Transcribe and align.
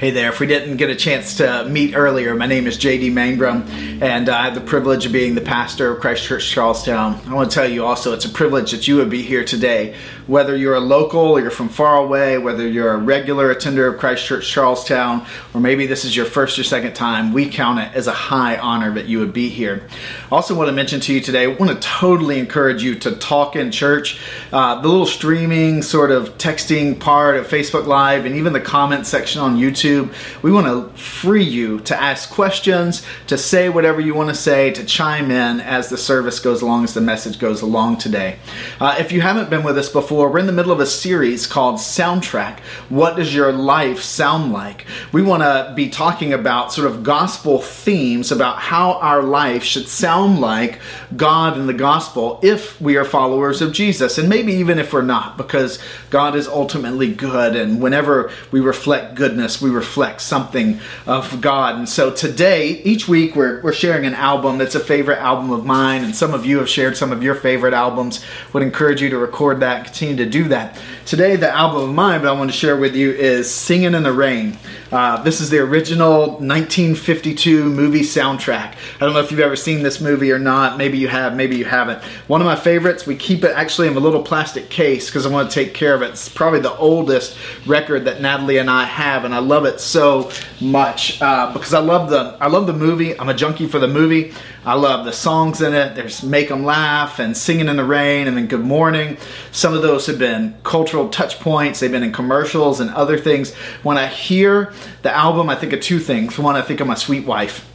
Hey 0.00 0.12
there, 0.12 0.30
if 0.30 0.40
we 0.40 0.46
didn't 0.46 0.78
get 0.78 0.88
a 0.88 0.96
chance 0.96 1.34
to 1.34 1.66
meet 1.68 1.94
earlier, 1.94 2.34
my 2.34 2.46
name 2.46 2.66
is 2.66 2.78
JD 2.78 3.12
Mangrum, 3.12 4.00
and 4.00 4.30
I 4.30 4.46
have 4.46 4.54
the 4.54 4.62
privilege 4.62 5.04
of 5.04 5.12
being 5.12 5.34
the 5.34 5.42
pastor 5.42 5.90
of 5.92 6.00
Christ 6.00 6.24
Church 6.24 6.48
Charlestown. 6.48 7.20
I 7.26 7.34
want 7.34 7.50
to 7.50 7.54
tell 7.54 7.68
you 7.68 7.84
also, 7.84 8.14
it's 8.14 8.24
a 8.24 8.30
privilege 8.30 8.70
that 8.70 8.88
you 8.88 8.96
would 8.96 9.10
be 9.10 9.20
here 9.20 9.44
today. 9.44 9.94
Whether 10.30 10.56
you're 10.56 10.74
a 10.74 10.80
local 10.80 11.20
or 11.20 11.40
you're 11.40 11.50
from 11.50 11.68
far 11.68 11.96
away, 11.96 12.38
whether 12.38 12.66
you're 12.66 12.92
a 12.92 12.96
regular 12.96 13.50
attender 13.50 13.88
of 13.88 13.98
Christ 13.98 14.24
Church 14.24 14.48
Charlestown, 14.48 15.26
or 15.52 15.60
maybe 15.60 15.86
this 15.86 16.04
is 16.04 16.14
your 16.14 16.26
first 16.26 16.58
or 16.58 16.64
second 16.64 16.94
time, 16.94 17.32
we 17.32 17.48
count 17.48 17.80
it 17.80 17.94
as 17.94 18.06
a 18.06 18.12
high 18.12 18.56
honor 18.56 18.94
that 18.94 19.06
you 19.06 19.18
would 19.18 19.32
be 19.32 19.48
here. 19.48 19.88
Also 20.30 20.54
want 20.54 20.68
to 20.68 20.72
mention 20.72 21.00
to 21.00 21.12
you 21.12 21.20
today, 21.20 21.44
I 21.44 21.46
want 21.48 21.72
to 21.72 21.88
totally 21.88 22.38
encourage 22.38 22.82
you 22.82 22.94
to 23.00 23.16
talk 23.16 23.56
in 23.56 23.72
church. 23.72 24.20
Uh, 24.52 24.80
the 24.80 24.88
little 24.88 25.06
streaming, 25.06 25.82
sort 25.82 26.12
of 26.12 26.38
texting 26.38 27.00
part 27.00 27.36
of 27.36 27.48
Facebook 27.48 27.86
Live, 27.86 28.24
and 28.24 28.36
even 28.36 28.52
the 28.52 28.60
comment 28.60 29.06
section 29.06 29.40
on 29.40 29.56
YouTube 29.56 29.70
YouTube. 29.70 30.12
We 30.42 30.52
want 30.52 30.66
to 30.66 30.96
free 31.00 31.44
you 31.44 31.80
to 31.80 32.00
ask 32.00 32.30
questions, 32.30 33.04
to 33.26 33.38
say 33.38 33.68
whatever 33.68 34.00
you 34.00 34.14
want 34.14 34.28
to 34.28 34.34
say, 34.34 34.70
to 34.72 34.84
chime 34.84 35.30
in 35.30 35.60
as 35.60 35.88
the 35.88 35.96
service 35.96 36.38
goes 36.38 36.62
along, 36.62 36.84
as 36.84 36.94
the 36.94 37.00
message 37.00 37.38
goes 37.38 37.62
along 37.62 37.98
today. 37.98 38.38
Uh, 38.80 38.96
if 38.98 39.12
you 39.12 39.20
haven't 39.20 39.50
been 39.50 39.62
with 39.62 39.78
us 39.78 39.88
before, 39.88 40.19
we're 40.28 40.40
in 40.40 40.46
the 40.46 40.52
middle 40.52 40.72
of 40.72 40.80
a 40.80 40.86
series 40.86 41.46
called 41.46 41.76
Soundtrack. 41.76 42.58
What 42.88 43.16
does 43.16 43.34
your 43.34 43.52
life 43.52 44.00
sound 44.00 44.52
like? 44.52 44.86
We 45.12 45.22
want 45.22 45.42
to 45.42 45.72
be 45.74 45.88
talking 45.88 46.32
about 46.32 46.72
sort 46.72 46.86
of 46.86 47.02
gospel 47.02 47.60
themes 47.60 48.32
about 48.32 48.58
how 48.58 48.94
our 48.94 49.22
life 49.22 49.62
should 49.62 49.88
sound 49.88 50.40
like 50.40 50.80
God 51.16 51.56
and 51.56 51.68
the 51.68 51.74
gospel 51.74 52.40
if 52.42 52.80
we 52.80 52.96
are 52.96 53.04
followers 53.04 53.62
of 53.62 53.72
Jesus, 53.72 54.18
and 54.18 54.28
maybe 54.28 54.52
even 54.54 54.78
if 54.78 54.92
we're 54.92 55.02
not, 55.02 55.36
because 55.36 55.78
God 56.10 56.34
is 56.34 56.48
ultimately 56.48 57.14
good, 57.14 57.56
and 57.56 57.80
whenever 57.80 58.32
we 58.50 58.60
reflect 58.60 59.14
goodness, 59.14 59.62
we 59.62 59.70
reflect 59.70 60.20
something 60.20 60.80
of 61.06 61.40
God. 61.40 61.76
And 61.76 61.88
so 61.88 62.10
today, 62.10 62.82
each 62.82 63.08
week, 63.08 63.36
we're, 63.36 63.62
we're 63.62 63.72
sharing 63.72 64.04
an 64.04 64.14
album 64.14 64.58
that's 64.58 64.74
a 64.74 64.80
favorite 64.80 65.18
album 65.18 65.50
of 65.50 65.64
mine, 65.64 66.04
and 66.04 66.14
some 66.14 66.34
of 66.34 66.44
you 66.44 66.58
have 66.58 66.68
shared 66.68 66.96
some 66.96 67.12
of 67.12 67.22
your 67.22 67.34
favorite 67.34 67.74
albums. 67.74 68.24
Would 68.52 68.62
encourage 68.62 69.00
you 69.02 69.10
to 69.10 69.18
record 69.18 69.60
that, 69.60 69.84
continue 69.84 70.09
to 70.18 70.26
do 70.26 70.48
that. 70.48 70.78
Today, 71.06 71.36
the 71.36 71.50
album 71.50 71.88
of 71.88 71.94
mine 71.94 72.22
that 72.22 72.28
I 72.28 72.32
want 72.32 72.50
to 72.50 72.56
share 72.56 72.76
with 72.76 72.94
you 72.94 73.10
is 73.12 73.50
Singing 73.50 73.94
in 73.94 74.02
the 74.02 74.12
Rain. 74.12 74.58
Uh, 74.92 75.22
this 75.22 75.40
is 75.40 75.50
the 75.50 75.58
original 75.58 76.32
1952 76.38 77.64
movie 77.64 78.00
soundtrack. 78.00 78.74
I 78.96 78.98
don't 78.98 79.12
know 79.12 79.20
if 79.20 79.30
you've 79.30 79.38
ever 79.38 79.54
seen 79.54 79.84
this 79.84 80.00
movie 80.00 80.32
or 80.32 80.38
not. 80.38 80.78
Maybe 80.78 80.98
you 80.98 81.06
have, 81.06 81.36
maybe 81.36 81.56
you 81.56 81.64
haven't. 81.64 82.02
One 82.26 82.40
of 82.40 82.44
my 82.44 82.56
favorites. 82.56 83.06
We 83.06 83.14
keep 83.14 83.44
it 83.44 83.52
actually 83.54 83.86
in 83.86 83.96
a 83.96 84.00
little 84.00 84.22
plastic 84.22 84.68
case 84.68 85.06
because 85.06 85.26
I 85.26 85.30
want 85.30 85.48
to 85.48 85.54
take 85.54 85.74
care 85.74 85.94
of 85.94 86.02
it. 86.02 86.10
It's 86.10 86.28
probably 86.28 86.58
the 86.58 86.76
oldest 86.76 87.38
record 87.66 88.04
that 88.06 88.20
Natalie 88.20 88.58
and 88.58 88.68
I 88.68 88.84
have, 88.84 89.24
and 89.24 89.32
I 89.32 89.38
love 89.38 89.64
it 89.64 89.80
so 89.80 90.30
much 90.60 91.22
uh, 91.22 91.52
because 91.52 91.72
I 91.72 91.80
love 91.80 92.10
the 92.10 92.36
I 92.40 92.48
love 92.48 92.66
the 92.66 92.72
movie. 92.72 93.18
I'm 93.18 93.28
a 93.28 93.34
junkie 93.34 93.66
for 93.66 93.78
the 93.78 93.88
movie. 93.88 94.32
I 94.64 94.74
love 94.74 95.06
the 95.06 95.12
songs 95.12 95.62
in 95.62 95.72
it. 95.72 95.94
There's 95.94 96.22
Make 96.22 96.50
'em 96.50 96.64
Laugh 96.64 97.18
and 97.18 97.34
Singing 97.34 97.68
in 97.68 97.76
the 97.76 97.84
Rain 97.84 98.28
and 98.28 98.36
then 98.36 98.46
Good 98.46 98.60
Morning. 98.60 99.16
Some 99.52 99.72
of 99.72 99.80
those 99.80 100.04
have 100.06 100.18
been 100.18 100.54
cultural 100.64 101.08
touch 101.08 101.40
points. 101.40 101.80
They've 101.80 101.90
been 101.90 102.02
in 102.02 102.12
commercials 102.12 102.78
and 102.80 102.90
other 102.90 103.16
things. 103.16 103.54
When 103.82 103.96
I 103.96 104.06
hear 104.06 104.72
the 105.02 105.14
album, 105.14 105.48
I 105.48 105.56
think 105.56 105.72
of 105.72 105.80
two 105.80 105.98
things. 105.98 106.38
One, 106.38 106.56
I 106.56 106.62
think 106.62 106.80
of 106.80 106.86
my 106.86 106.94
sweet 106.94 107.26
wife. 107.26 107.66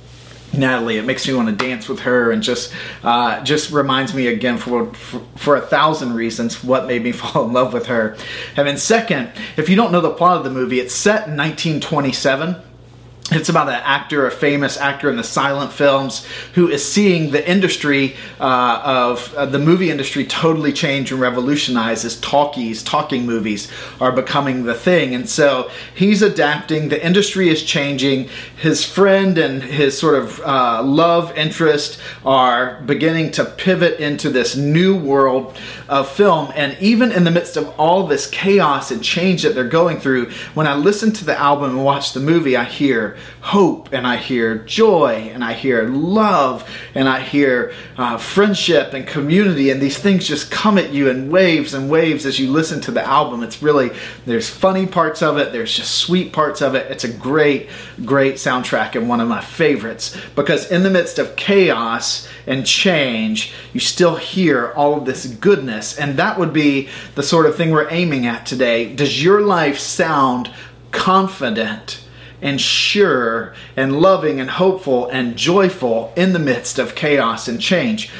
Natalie. 0.54 0.98
It 0.98 1.06
makes 1.06 1.28
me 1.28 1.34
want 1.34 1.50
to 1.50 1.66
dance 1.66 1.90
with 1.90 2.02
her, 2.02 2.32
and 2.32 2.42
just 2.42 2.74
uh, 3.04 3.44
just 3.44 3.72
reminds 3.72 4.14
me 4.14 4.28
again 4.28 4.58
for, 4.58 4.94
for, 4.94 5.22
for 5.36 5.56
a 5.58 5.62
thousand 5.62 6.14
reasons 6.14 6.64
what 6.64 6.88
made 6.88 7.04
me 7.04 7.12
fall 7.14 7.46
in 7.46 7.54
love 7.54 7.74
with 7.74 7.88
her. 7.88 8.16
And 8.56 8.68
then 8.68 8.78
second, 8.78 9.32
if 9.58 9.70
you 9.70 9.76
don't 9.76 9.92
know 9.92 10.02
the 10.02 10.12
plot 10.12 10.38
of 10.38 10.44
the 10.44 10.50
movie, 10.50 10.80
it's 10.80 10.94
set 10.94 11.28
in 11.28 11.36
1927 11.36 12.56
it's 13.32 13.50
about 13.50 13.68
an 13.68 13.82
actor, 13.84 14.28
a 14.28 14.32
famous 14.32 14.78
actor 14.78 15.10
in 15.10 15.16
the 15.16 15.24
silent 15.24 15.74
films, 15.74 16.28
who 16.54 16.70
is 16.70 16.88
seeing 16.88 17.32
the 17.32 17.50
industry 17.50 18.16
uh, 18.40 18.82
of 18.84 19.34
uh, 19.34 19.48
the 19.48 19.58
movie 19.58 19.90
industry 19.90 20.28
totally 20.28 20.72
change 20.72 21.12
and 21.12 21.20
revolutionize 21.20 22.06
as 22.06 22.22
talkies, 22.22 22.84
talking 22.84 23.26
movies 23.26 23.72
are 24.00 24.12
becoming 24.12 24.66
the 24.66 24.76
thing. 24.76 25.16
And 25.16 25.28
so 25.28 25.72
he's 25.96 26.22
adapting, 26.22 26.90
the 26.90 27.04
industry 27.04 27.50
is 27.50 27.64
changing. 27.64 28.30
His 28.58 28.86
friend 28.86 29.40
and 29.40 29.64
his 29.64 29.98
sort 29.98 30.16
of 30.16 30.40
uh, 30.42 30.84
love 30.84 31.36
interest 31.36 32.00
are 32.24 32.80
beginning 32.82 33.32
to 33.32 33.46
pivot 33.46 34.00
into 34.00 34.30
this 34.30 34.56
new 34.56 34.96
world 34.96 35.58
of 35.90 36.12
film. 36.12 36.52
And 36.54 36.78
even 36.80 37.12
in 37.12 37.24
the 37.24 37.32
midst 37.32 37.58
of 37.58 37.68
all 37.80 38.06
this 38.06 38.30
chaos 38.30 38.92
and 38.92 39.04
change 39.04 39.42
that 39.42 39.56
they're 39.56 39.68
going 39.68 40.00
through, 40.00 40.30
when 40.54 40.68
I 40.68 40.76
listen 40.76 41.12
to 41.14 41.26
the 41.26 41.36
album 41.36 41.72
and 41.72 41.84
watch 41.84 42.14
the 42.14 42.20
movie, 42.20 42.56
I 42.56 42.66
hear 42.66 43.15
hope 43.42 43.94
and 43.94 44.06
I 44.06 44.18
hear 44.18 44.56
joy 44.60 45.30
and 45.34 45.44
I 45.44 45.54
hear 45.54 45.84
love 45.84 46.70
and 46.94 47.08
I 47.08 47.22
hear 47.22 47.74
uh, 47.98 48.18
friendship 48.18 48.94
and 48.94 49.08
community 49.08 49.70
and 49.70 49.82
these 49.82 49.98
things 49.98 50.28
just 50.28 50.52
come 50.52 50.78
at 50.78 50.92
you 50.92 51.10
in 51.10 51.30
waves 51.30 51.74
and 51.74 51.90
waves 51.90 52.26
as 52.26 52.40
you 52.40 52.52
listen 52.52 52.82
to 52.82 52.92
the 52.92 53.06
album. 53.06 53.44
It's 53.44 53.62
really, 53.62 53.92
there's 54.26 54.50
funny 54.50 54.86
parts 54.86 55.22
of 55.22 55.38
it, 55.38 55.52
there's 55.52 55.76
just 55.76 55.98
sweet 55.98 56.34
parts 56.34 56.62
of 56.62 56.76
it. 56.76 56.92
It's 56.92 57.04
a 57.04 57.12
great, 57.12 57.70
great 58.04 58.36
soundtrack 58.36 58.96
and 58.96 59.08
one 59.10 59.22
of 59.22 59.28
my 59.28 59.42
favorites 59.42 60.16
because 60.36 60.72
in 60.72 60.84
the 60.84 60.90
midst 60.90 61.20
of 61.20 61.36
chaos 61.36 62.28
and 62.48 62.66
change, 62.66 63.54
you 63.74 63.80
still 63.80 64.16
hear 64.16 64.72
all 64.74 64.98
of 64.98 65.06
this 65.06 65.26
goodness. 65.26 65.98
And 65.98 66.18
that 66.18 66.38
would 66.38 66.54
be 66.54 66.90
the 67.16 67.24
sort 67.24 67.46
of 67.46 67.56
thing 67.56 67.72
we're 67.72 67.90
aiming 67.90 68.26
at 68.26 68.46
today. 68.46 68.94
Does 68.94 69.24
your 69.24 69.42
life 69.42 69.80
sound 69.80 70.52
confident? 70.92 72.05
And 72.46 72.62
sure 72.62 73.56
and 73.76 74.00
loving 74.00 74.40
and 74.40 74.52
hopeful 74.52 75.08
and 75.08 75.36
joyful 75.36 76.14
in 76.16 76.32
the 76.32 76.38
midst 76.38 76.78
of 76.78 76.94
chaos 76.94 77.48
and 77.48 77.60
change. 77.60 78.12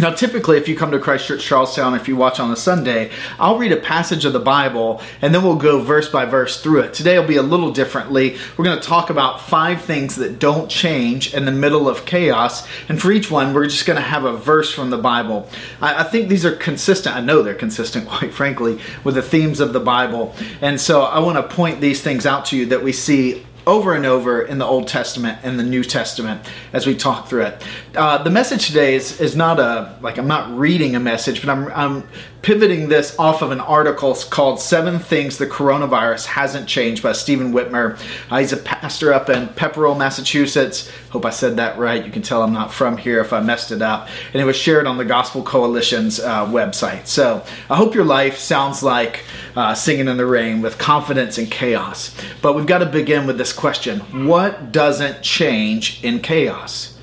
Now, 0.00 0.14
typically, 0.14 0.56
if 0.56 0.66
you 0.66 0.76
come 0.76 0.92
to 0.92 0.98
Christ 0.98 1.26
Church 1.26 1.44
Charlestown, 1.44 1.94
if 1.94 2.08
you 2.08 2.16
watch 2.16 2.40
on 2.40 2.50
a 2.50 2.56
Sunday, 2.56 3.10
I'll 3.38 3.58
read 3.58 3.70
a 3.70 3.76
passage 3.76 4.24
of 4.24 4.32
the 4.32 4.40
Bible 4.40 5.02
and 5.20 5.34
then 5.34 5.42
we'll 5.42 5.56
go 5.56 5.82
verse 5.82 6.08
by 6.08 6.24
verse 6.24 6.62
through 6.62 6.80
it. 6.80 6.94
Today 6.94 7.18
will 7.18 7.26
be 7.26 7.36
a 7.36 7.42
little 7.42 7.70
differently. 7.70 8.38
We're 8.56 8.64
going 8.64 8.80
to 8.80 8.86
talk 8.86 9.10
about 9.10 9.42
five 9.42 9.82
things 9.82 10.16
that 10.16 10.38
don't 10.38 10.70
change 10.70 11.34
in 11.34 11.44
the 11.44 11.52
middle 11.52 11.86
of 11.86 12.06
chaos. 12.06 12.66
And 12.88 12.98
for 12.98 13.12
each 13.12 13.30
one, 13.30 13.52
we're 13.52 13.66
just 13.66 13.84
going 13.84 13.98
to 13.98 14.02
have 14.02 14.24
a 14.24 14.34
verse 14.34 14.72
from 14.72 14.88
the 14.88 14.96
Bible. 14.96 15.46
I, 15.82 16.00
I 16.00 16.04
think 16.04 16.30
these 16.30 16.46
are 16.46 16.56
consistent. 16.56 17.14
I 17.14 17.20
know 17.20 17.42
they're 17.42 17.54
consistent, 17.54 18.08
quite 18.08 18.32
frankly, 18.32 18.80
with 19.04 19.16
the 19.16 19.22
themes 19.22 19.60
of 19.60 19.74
the 19.74 19.80
Bible. 19.80 20.34
And 20.62 20.80
so 20.80 21.02
I 21.02 21.18
want 21.18 21.36
to 21.36 21.54
point 21.54 21.82
these 21.82 22.00
things 22.00 22.24
out 22.24 22.46
to 22.46 22.56
you 22.56 22.64
that 22.66 22.82
we 22.82 22.92
see 22.92 23.44
over 23.66 23.94
and 23.94 24.06
over 24.06 24.42
in 24.42 24.58
the 24.58 24.64
Old 24.64 24.88
Testament 24.88 25.38
and 25.42 25.58
the 25.58 25.64
New 25.64 25.84
Testament 25.84 26.42
as 26.72 26.86
we 26.86 26.94
talk 26.94 27.28
through 27.28 27.42
it. 27.42 27.62
Uh, 27.94 28.22
the 28.22 28.30
message 28.30 28.66
today 28.66 28.94
is, 28.94 29.20
is 29.20 29.36
not 29.36 29.58
a, 29.58 29.98
like, 30.00 30.18
I'm 30.18 30.28
not 30.28 30.56
reading 30.56 30.96
a 30.96 31.00
message, 31.00 31.40
but 31.44 31.50
I'm, 31.50 31.68
I'm 31.72 32.08
pivoting 32.42 32.88
this 32.88 33.18
off 33.18 33.42
of 33.42 33.50
an 33.50 33.60
article 33.60 34.14
called 34.30 34.60
Seven 34.60 34.98
Things 34.98 35.38
the 35.38 35.46
Coronavirus 35.46 36.26
Hasn't 36.26 36.68
Changed 36.68 37.02
by 37.02 37.12
Stephen 37.12 37.52
Witmer. 37.52 38.00
Uh, 38.30 38.38
he's 38.38 38.52
a 38.52 38.56
pastor 38.56 39.12
up 39.12 39.28
in 39.28 39.48
Pepperell, 39.48 39.96
Massachusetts. 39.96 40.90
Hope 41.10 41.26
I 41.26 41.30
said 41.30 41.56
that 41.56 41.78
right. 41.78 42.04
You 42.04 42.10
can 42.10 42.22
tell 42.22 42.42
I'm 42.42 42.52
not 42.52 42.72
from 42.72 42.96
here 42.96 43.20
if 43.20 43.32
I 43.32 43.40
messed 43.40 43.72
it 43.72 43.82
up. 43.82 44.08
And 44.32 44.40
it 44.40 44.44
was 44.44 44.56
shared 44.56 44.86
on 44.86 44.96
the 44.96 45.04
Gospel 45.04 45.42
Coalition's 45.42 46.18
uh, 46.18 46.46
website. 46.46 47.06
So 47.06 47.44
I 47.68 47.76
hope 47.76 47.94
your 47.94 48.04
life 48.04 48.38
sounds 48.38 48.82
like 48.82 49.24
uh, 49.54 49.74
singing 49.74 50.08
in 50.08 50.16
the 50.16 50.26
rain 50.26 50.62
with 50.62 50.78
confidence 50.78 51.36
in 51.36 51.46
chaos. 51.46 52.14
But 52.40 52.54
we've 52.54 52.66
got 52.66 52.78
to 52.78 52.86
begin 52.86 53.26
with 53.26 53.36
this 53.36 53.52
question 53.52 54.00
What 54.26 54.72
doesn't 54.72 55.22
change 55.22 56.02
in 56.02 56.20
chaos? 56.20 56.96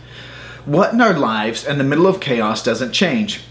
What 0.65 0.93
in 0.93 0.99
our 0.99 1.17
lives 1.17 1.65
in 1.65 1.77
the 1.77 1.83
middle 1.83 2.07
of 2.07 2.19
chaos 2.19 2.63
doesn't 2.63 2.91
change? 2.91 3.41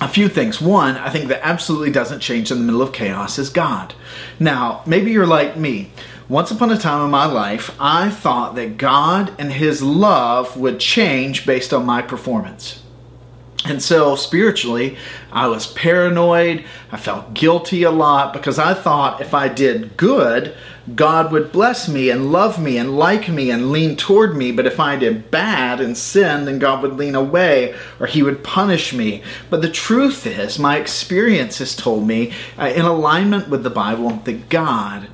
A 0.00 0.08
few 0.08 0.28
things. 0.28 0.60
One, 0.60 0.96
I 0.96 1.10
think 1.10 1.28
that 1.28 1.46
absolutely 1.46 1.90
doesn't 1.90 2.20
change 2.20 2.50
in 2.50 2.58
the 2.58 2.64
middle 2.64 2.82
of 2.82 2.92
chaos 2.92 3.38
is 3.38 3.50
God. 3.50 3.94
Now, 4.38 4.82
maybe 4.86 5.10
you're 5.10 5.26
like 5.26 5.56
me. 5.56 5.90
Once 6.28 6.50
upon 6.50 6.70
a 6.70 6.78
time 6.78 7.04
in 7.04 7.10
my 7.10 7.24
life, 7.24 7.74
I 7.80 8.10
thought 8.10 8.54
that 8.56 8.76
God 8.76 9.34
and 9.38 9.52
His 9.52 9.82
love 9.82 10.56
would 10.56 10.78
change 10.78 11.46
based 11.46 11.72
on 11.72 11.86
my 11.86 12.02
performance. 12.02 12.82
And 13.64 13.82
so 13.82 14.14
spiritually, 14.14 14.96
I 15.32 15.48
was 15.48 15.66
paranoid. 15.66 16.64
I 16.92 16.96
felt 16.96 17.34
guilty 17.34 17.82
a 17.82 17.90
lot 17.90 18.32
because 18.32 18.58
I 18.58 18.72
thought 18.72 19.20
if 19.20 19.34
I 19.34 19.48
did 19.48 19.96
good, 19.96 20.54
God 20.94 21.32
would 21.32 21.50
bless 21.50 21.88
me 21.88 22.08
and 22.08 22.32
love 22.32 22.62
me 22.62 22.78
and 22.78 22.96
like 22.96 23.28
me 23.28 23.50
and 23.50 23.70
lean 23.72 23.96
toward 23.96 24.36
me. 24.36 24.52
But 24.52 24.66
if 24.66 24.78
I 24.78 24.96
did 24.96 25.30
bad 25.30 25.80
and 25.80 25.98
sin, 25.98 26.44
then 26.44 26.58
God 26.58 26.82
would 26.82 26.94
lean 26.94 27.16
away 27.16 27.74
or 27.98 28.06
He 28.06 28.22
would 28.22 28.44
punish 28.44 28.94
me. 28.94 29.22
But 29.50 29.60
the 29.60 29.70
truth 29.70 30.24
is, 30.24 30.58
my 30.58 30.78
experience 30.78 31.58
has 31.58 31.74
told 31.74 32.06
me, 32.06 32.32
uh, 32.56 32.72
in 32.74 32.84
alignment 32.84 33.48
with 33.48 33.64
the 33.64 33.70
Bible, 33.70 34.10
that 34.24 34.48
God 34.48 35.08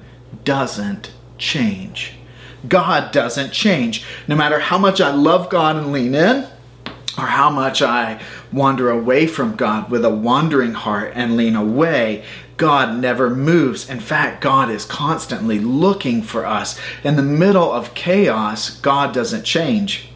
doesn't 0.45 1.13
change. 1.39 2.13
God 2.69 3.11
doesn't 3.11 3.53
change. 3.53 4.05
No 4.29 4.37
matter 4.37 4.59
how 4.61 4.79
much 4.79 5.01
I 5.01 5.13
love 5.13 5.49
God 5.49 5.77
and 5.77 5.93
lean 5.93 6.15
in, 6.15 6.47
or 7.19 7.27
how 7.27 7.51
much 7.51 7.83
I 7.83 8.21
wander 8.53 8.91
away 8.91 9.27
from 9.27 9.57
God 9.57 9.91
with 9.91 10.05
a 10.05 10.11
wandering 10.11 10.75
heart 10.75 11.13
and 11.15 11.37
lean 11.37 11.57
away, 11.57 12.25
God 12.57 13.01
never 13.01 13.31
moves. 13.31 13.89
In 13.89 14.01
fact, 14.01 14.41
God 14.41 14.71
is 14.71 14.85
constantly 14.85 15.59
looking 15.59 16.23
for 16.23 16.47
us. 16.47 16.79
In 17.03 17.17
the 17.17 17.23
middle 17.23 17.73
of 17.73 17.95
chaos, 17.95 18.71
God 18.71 19.13
doesn't 19.13 19.45
change. 19.45 20.09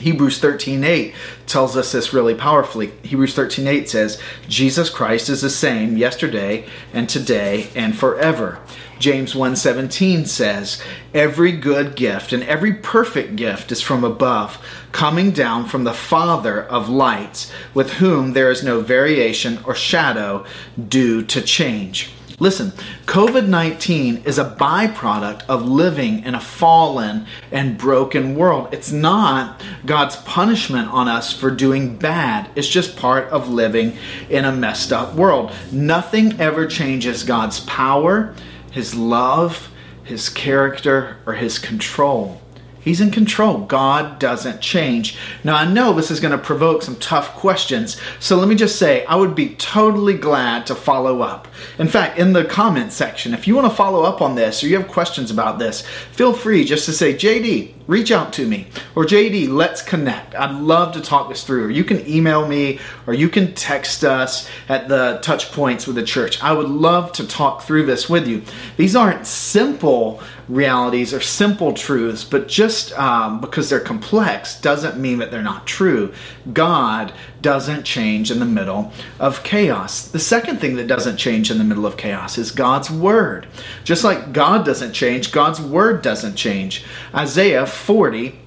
Hebrews 0.00 0.38
13:8 0.38 1.14
tells 1.46 1.76
us 1.76 1.92
this 1.92 2.12
really 2.12 2.34
powerfully. 2.34 2.92
Hebrews 3.02 3.34
13:8 3.34 3.88
says, 3.88 4.18
"Jesus 4.48 4.90
Christ 4.90 5.28
is 5.28 5.40
the 5.40 5.50
same 5.50 5.96
yesterday 5.96 6.64
and 6.92 7.08
today 7.08 7.68
and 7.74 7.96
forever." 7.96 8.58
James 8.98 9.34
1:17 9.34 10.24
says, 10.24 10.78
"Every 11.12 11.52
good 11.52 11.94
gift 11.96 12.32
and 12.32 12.42
every 12.44 12.72
perfect 12.72 13.36
gift 13.36 13.70
is 13.72 13.80
from 13.80 14.04
above, 14.04 14.58
coming 14.92 15.30
down 15.30 15.66
from 15.66 15.84
the 15.84 15.92
Father 15.92 16.62
of 16.62 16.88
lights, 16.88 17.50
with 17.74 17.94
whom 17.94 18.32
there 18.32 18.50
is 18.50 18.62
no 18.62 18.80
variation 18.80 19.58
or 19.64 19.74
shadow 19.74 20.44
due 20.88 21.22
to 21.22 21.40
change." 21.40 22.13
Listen, 22.40 22.72
COVID 23.06 23.46
19 23.46 24.22
is 24.24 24.38
a 24.38 24.56
byproduct 24.58 25.42
of 25.48 25.68
living 25.68 26.24
in 26.24 26.34
a 26.34 26.40
fallen 26.40 27.26
and 27.52 27.78
broken 27.78 28.34
world. 28.34 28.68
It's 28.72 28.90
not 28.90 29.62
God's 29.86 30.16
punishment 30.16 30.88
on 30.88 31.06
us 31.06 31.32
for 31.32 31.52
doing 31.52 31.96
bad, 31.96 32.50
it's 32.56 32.68
just 32.68 32.96
part 32.96 33.28
of 33.28 33.48
living 33.48 33.96
in 34.28 34.44
a 34.44 34.50
messed 34.50 34.92
up 34.92 35.14
world. 35.14 35.52
Nothing 35.70 36.40
ever 36.40 36.66
changes 36.66 37.22
God's 37.22 37.60
power, 37.60 38.34
His 38.72 38.96
love, 38.96 39.70
His 40.02 40.28
character, 40.28 41.18
or 41.26 41.34
His 41.34 41.60
control. 41.60 42.40
He's 42.84 43.00
in 43.00 43.10
control. 43.10 43.58
God 43.58 44.18
doesn't 44.18 44.60
change. 44.60 45.16
Now, 45.42 45.56
I 45.56 45.64
know 45.64 45.94
this 45.94 46.10
is 46.10 46.20
going 46.20 46.36
to 46.36 46.44
provoke 46.44 46.82
some 46.82 46.96
tough 46.96 47.34
questions, 47.34 47.98
so 48.20 48.36
let 48.36 48.46
me 48.46 48.54
just 48.54 48.78
say 48.78 49.04
I 49.06 49.16
would 49.16 49.34
be 49.34 49.54
totally 49.54 50.14
glad 50.14 50.66
to 50.66 50.74
follow 50.74 51.22
up. 51.22 51.48
In 51.78 51.88
fact, 51.88 52.18
in 52.18 52.34
the 52.34 52.44
comment 52.44 52.92
section, 52.92 53.32
if 53.32 53.48
you 53.48 53.54
want 53.54 53.68
to 53.70 53.74
follow 53.74 54.02
up 54.02 54.20
on 54.20 54.34
this 54.34 54.62
or 54.62 54.68
you 54.68 54.76
have 54.76 54.88
questions 54.88 55.30
about 55.30 55.58
this, 55.58 55.80
feel 56.12 56.34
free 56.34 56.64
just 56.64 56.84
to 56.84 56.92
say, 56.92 57.14
JD, 57.14 57.72
reach 57.86 58.10
out 58.10 58.32
to 58.34 58.46
me, 58.46 58.66
or 58.94 59.04
JD, 59.04 59.48
let's 59.48 59.82
connect. 59.82 60.34
I'd 60.34 60.54
love 60.54 60.92
to 60.94 61.00
talk 61.00 61.28
this 61.28 61.44
through. 61.44 61.66
Or 61.66 61.70
you 61.70 61.84
can 61.84 62.06
email 62.08 62.46
me, 62.46 62.80
or 63.06 63.14
you 63.14 63.28
can 63.28 63.54
text 63.54 64.04
us 64.04 64.48
at 64.68 64.88
the 64.88 65.18
touch 65.22 65.52
points 65.52 65.86
with 65.86 65.96
the 65.96 66.02
church. 66.02 66.42
I 66.42 66.52
would 66.52 66.68
love 66.68 67.12
to 67.12 67.26
talk 67.26 67.62
through 67.62 67.86
this 67.86 68.08
with 68.08 68.26
you. 68.26 68.42
These 68.76 68.96
aren't 68.96 69.26
simple 69.26 70.22
realities 70.48 71.14
or 71.14 71.20
simple 71.20 71.72
truths, 71.72 72.24
but 72.24 72.48
just 72.48 72.92
um, 72.98 73.40
because 73.40 73.70
they're 73.70 73.80
complex 73.80 74.60
doesn't 74.60 74.98
mean 74.98 75.18
that 75.18 75.30
they're 75.30 75.42
not 75.42 75.66
true. 75.66 76.12
God 76.52 77.12
doesn't 77.40 77.84
change 77.84 78.30
in 78.30 78.38
the 78.38 78.44
middle 78.44 78.92
of 79.18 79.42
chaos. 79.42 80.08
The 80.08 80.18
second 80.18 80.60
thing 80.60 80.76
that 80.76 80.86
doesn't 80.86 81.16
change 81.16 81.50
in 81.50 81.58
the 81.58 81.64
middle 81.64 81.86
of 81.86 81.96
chaos 81.96 82.38
is 82.38 82.50
God's 82.50 82.90
word. 82.90 83.46
Just 83.84 84.04
like 84.04 84.32
God 84.32 84.64
doesn't 84.64 84.92
change, 84.92 85.32
God's 85.32 85.60
word 85.60 86.02
doesn't 86.02 86.36
change. 86.36 86.84
Isaiah 87.14 87.66
40 87.66 88.40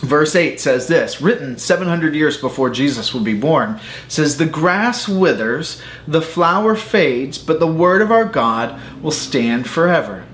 verse 0.00 0.36
8 0.36 0.60
says 0.60 0.88
this 0.88 1.22
written 1.22 1.56
700 1.56 2.14
years 2.14 2.36
before 2.36 2.68
jesus 2.68 3.14
would 3.14 3.24
be 3.24 3.38
born 3.38 3.80
says 4.08 4.36
the 4.36 4.44
grass 4.44 5.08
withers 5.08 5.80
the 6.06 6.20
flower 6.20 6.74
fades 6.74 7.38
but 7.38 7.60
the 7.60 7.66
word 7.66 8.02
of 8.02 8.12
our 8.12 8.26
god 8.26 8.78
will 9.02 9.10
stand 9.10 9.66
forever 9.66 10.25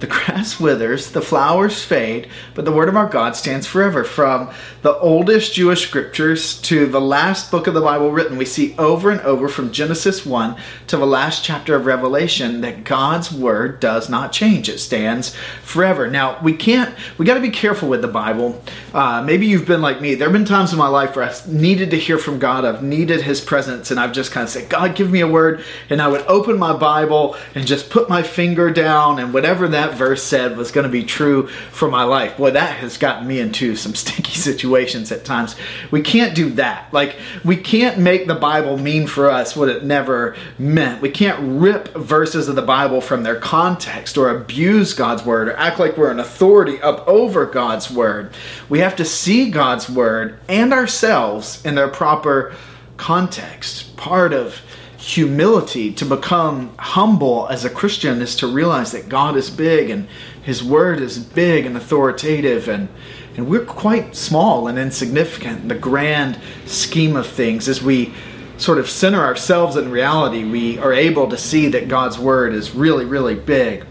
the 0.00 0.06
grass 0.06 0.60
withers, 0.60 1.10
the 1.10 1.22
flowers 1.22 1.82
fade, 1.82 2.28
but 2.54 2.64
the 2.64 2.72
word 2.72 2.88
of 2.88 2.96
our 2.96 3.08
God 3.08 3.36
stands 3.36 3.66
forever. 3.66 4.04
From 4.04 4.50
the 4.82 4.96
oldest 4.98 5.54
Jewish 5.54 5.86
scriptures 5.86 6.60
to 6.62 6.86
the 6.86 7.00
last 7.00 7.50
book 7.50 7.66
of 7.66 7.74
the 7.74 7.80
Bible 7.80 8.10
written, 8.10 8.36
we 8.36 8.44
see 8.44 8.74
over 8.78 9.10
and 9.10 9.20
over 9.22 9.48
from 9.48 9.72
Genesis 9.72 10.26
1 10.26 10.56
to 10.88 10.96
the 10.96 11.06
last 11.06 11.44
chapter 11.44 11.74
of 11.74 11.86
Revelation 11.86 12.60
that 12.60 12.84
God's 12.84 13.32
word 13.32 13.80
does 13.80 14.08
not 14.08 14.32
change. 14.32 14.68
It 14.68 14.78
stands 14.78 15.34
forever. 15.62 16.08
Now, 16.08 16.40
we 16.42 16.54
can't, 16.54 16.94
we 17.18 17.24
got 17.24 17.34
to 17.34 17.40
be 17.40 17.50
careful 17.50 17.88
with 17.88 18.02
the 18.02 18.08
Bible. 18.08 18.62
Uh, 18.92 19.22
maybe 19.22 19.46
you've 19.46 19.66
been 19.66 19.82
like 19.82 20.00
me. 20.00 20.14
There 20.14 20.28
have 20.28 20.32
been 20.32 20.44
times 20.44 20.72
in 20.72 20.78
my 20.78 20.88
life 20.88 21.16
where 21.16 21.24
I've 21.24 21.48
needed 21.48 21.90
to 21.90 21.98
hear 21.98 22.18
from 22.18 22.38
God, 22.38 22.64
I've 22.64 22.82
needed 22.82 23.22
His 23.22 23.40
presence, 23.40 23.90
and 23.90 23.98
I've 23.98 24.12
just 24.12 24.32
kind 24.32 24.44
of 24.44 24.50
said, 24.50 24.68
God, 24.68 24.94
give 24.94 25.10
me 25.10 25.20
a 25.20 25.28
word. 25.28 25.64
And 25.88 26.02
I 26.02 26.08
would 26.08 26.22
open 26.22 26.58
my 26.58 26.76
Bible 26.76 27.36
and 27.54 27.66
just 27.66 27.90
put 27.90 28.08
my 28.08 28.22
finger 28.22 28.70
down, 28.70 29.18
and 29.18 29.32
whatever 29.32 29.68
that 29.68 29.93
verse 29.96 30.22
said 30.22 30.56
was 30.56 30.70
going 30.70 30.84
to 30.86 30.92
be 30.92 31.04
true 31.04 31.48
for 31.48 31.88
my 31.88 32.04
life. 32.04 32.36
Boy, 32.36 32.50
that 32.52 32.76
has 32.78 32.98
gotten 32.98 33.26
me 33.26 33.40
into 33.40 33.76
some 33.76 33.94
sticky 33.94 34.34
situations 34.34 35.10
at 35.12 35.24
times. 35.24 35.56
We 35.90 36.02
can't 36.02 36.34
do 36.34 36.50
that. 36.50 36.92
Like, 36.92 37.16
we 37.44 37.56
can't 37.56 37.98
make 37.98 38.26
the 38.26 38.34
Bible 38.34 38.78
mean 38.78 39.06
for 39.06 39.30
us 39.30 39.56
what 39.56 39.68
it 39.68 39.84
never 39.84 40.36
meant. 40.58 41.02
We 41.02 41.10
can't 41.10 41.60
rip 41.60 41.94
verses 41.94 42.48
of 42.48 42.56
the 42.56 42.62
Bible 42.62 43.00
from 43.00 43.22
their 43.22 43.38
context 43.38 44.16
or 44.16 44.30
abuse 44.30 44.94
God's 44.94 45.24
word 45.24 45.48
or 45.48 45.56
act 45.56 45.78
like 45.78 45.96
we're 45.96 46.10
an 46.10 46.20
authority 46.20 46.80
up 46.80 47.06
over 47.08 47.46
God's 47.46 47.90
word. 47.90 48.32
We 48.68 48.80
have 48.80 48.96
to 48.96 49.04
see 49.04 49.50
God's 49.50 49.88
word 49.88 50.38
and 50.48 50.72
ourselves 50.72 51.64
in 51.64 51.74
their 51.74 51.88
proper 51.88 52.54
context. 52.96 53.96
Part 53.96 54.32
of 54.32 54.60
humility, 55.04 55.92
to 55.92 56.04
become 56.04 56.72
humble 56.78 57.46
as 57.48 57.64
a 57.64 57.70
Christian, 57.70 58.22
is 58.22 58.34
to 58.36 58.46
realize 58.46 58.92
that 58.92 59.08
God 59.08 59.36
is 59.36 59.50
big 59.50 59.90
and 59.90 60.08
His 60.42 60.64
Word 60.64 61.00
is 61.00 61.18
big 61.18 61.66
and 61.66 61.76
authoritative, 61.76 62.68
and, 62.68 62.88
and 63.36 63.48
we're 63.48 63.64
quite 63.64 64.16
small 64.16 64.66
and 64.66 64.78
insignificant 64.78 65.62
in 65.62 65.68
the 65.68 65.74
grand 65.74 66.38
scheme 66.64 67.16
of 67.16 67.26
things. 67.26 67.68
As 67.68 67.82
we 67.82 68.14
sort 68.56 68.78
of 68.78 68.88
center 68.88 69.20
ourselves 69.20 69.76
in 69.76 69.90
reality, 69.90 70.44
we 70.44 70.78
are 70.78 70.92
able 70.92 71.28
to 71.28 71.36
see 71.36 71.68
that 71.68 71.88
God's 71.88 72.18
Word 72.18 72.54
is 72.54 72.74
really, 72.74 73.04
really 73.04 73.34
big. 73.34 73.84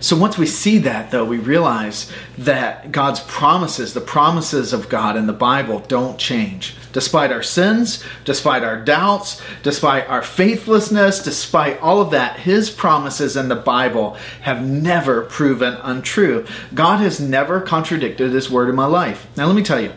So 0.00 0.16
once 0.16 0.38
we 0.38 0.46
see 0.46 0.78
that, 0.78 1.10
though, 1.10 1.24
we 1.24 1.38
realize 1.38 2.10
that 2.38 2.92
God's 2.92 3.20
promises, 3.20 3.94
the 3.94 4.00
promises 4.00 4.72
of 4.72 4.88
God 4.88 5.16
in 5.16 5.26
the 5.26 5.32
Bible, 5.32 5.80
don't 5.80 6.18
change. 6.18 6.76
Despite 6.92 7.32
our 7.32 7.42
sins, 7.42 8.02
despite 8.24 8.62
our 8.62 8.80
doubts, 8.80 9.42
despite 9.62 10.08
our 10.08 10.22
faithlessness, 10.22 11.22
despite 11.22 11.80
all 11.80 12.00
of 12.00 12.10
that, 12.12 12.40
His 12.40 12.70
promises 12.70 13.36
in 13.36 13.48
the 13.48 13.56
Bible 13.56 14.16
have 14.42 14.62
never 14.64 15.22
proven 15.22 15.74
untrue. 15.74 16.46
God 16.74 16.98
has 16.98 17.20
never 17.20 17.60
contradicted 17.60 18.32
His 18.32 18.50
word 18.50 18.68
in 18.68 18.76
my 18.76 18.86
life. 18.86 19.26
Now, 19.36 19.46
let 19.46 19.56
me 19.56 19.62
tell 19.62 19.80
you, 19.80 19.92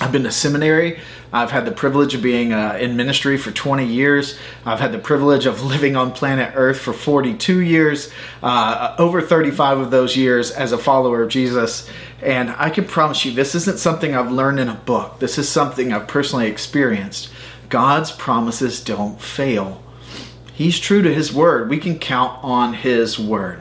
I've 0.00 0.12
been 0.12 0.24
to 0.24 0.32
seminary 0.32 0.98
I've 1.32 1.50
had 1.50 1.64
the 1.64 1.72
privilege 1.72 2.14
of 2.14 2.22
being 2.22 2.52
uh, 2.52 2.76
in 2.80 2.96
ministry 2.96 3.36
for 3.36 3.50
20 3.52 3.86
years. 3.86 4.38
I've 4.64 4.80
had 4.80 4.92
the 4.92 4.98
privilege 4.98 5.46
of 5.46 5.62
living 5.62 5.96
on 5.96 6.12
planet 6.12 6.52
Earth 6.54 6.78
for 6.80 6.92
42 6.92 7.60
years, 7.60 8.12
uh, 8.42 8.96
over 8.98 9.20
35 9.20 9.78
of 9.78 9.90
those 9.90 10.16
years 10.16 10.50
as 10.50 10.72
a 10.72 10.78
follower 10.78 11.22
of 11.22 11.28
Jesus. 11.28 11.88
And 12.20 12.50
I 12.50 12.70
can 12.70 12.84
promise 12.84 13.24
you, 13.24 13.32
this 13.32 13.54
isn't 13.54 13.78
something 13.78 14.14
I've 14.14 14.32
learned 14.32 14.60
in 14.60 14.68
a 14.68 14.74
book. 14.74 15.20
This 15.20 15.38
is 15.38 15.48
something 15.48 15.92
I've 15.92 16.08
personally 16.08 16.48
experienced. 16.48 17.30
God's 17.68 18.10
promises 18.10 18.82
don't 18.82 19.20
fail. 19.20 19.82
He's 20.52 20.78
true 20.78 21.00
to 21.00 21.14
His 21.14 21.32
word. 21.32 21.70
We 21.70 21.78
can 21.78 21.98
count 21.98 22.42
on 22.42 22.74
His 22.74 23.18
word. 23.18 23.60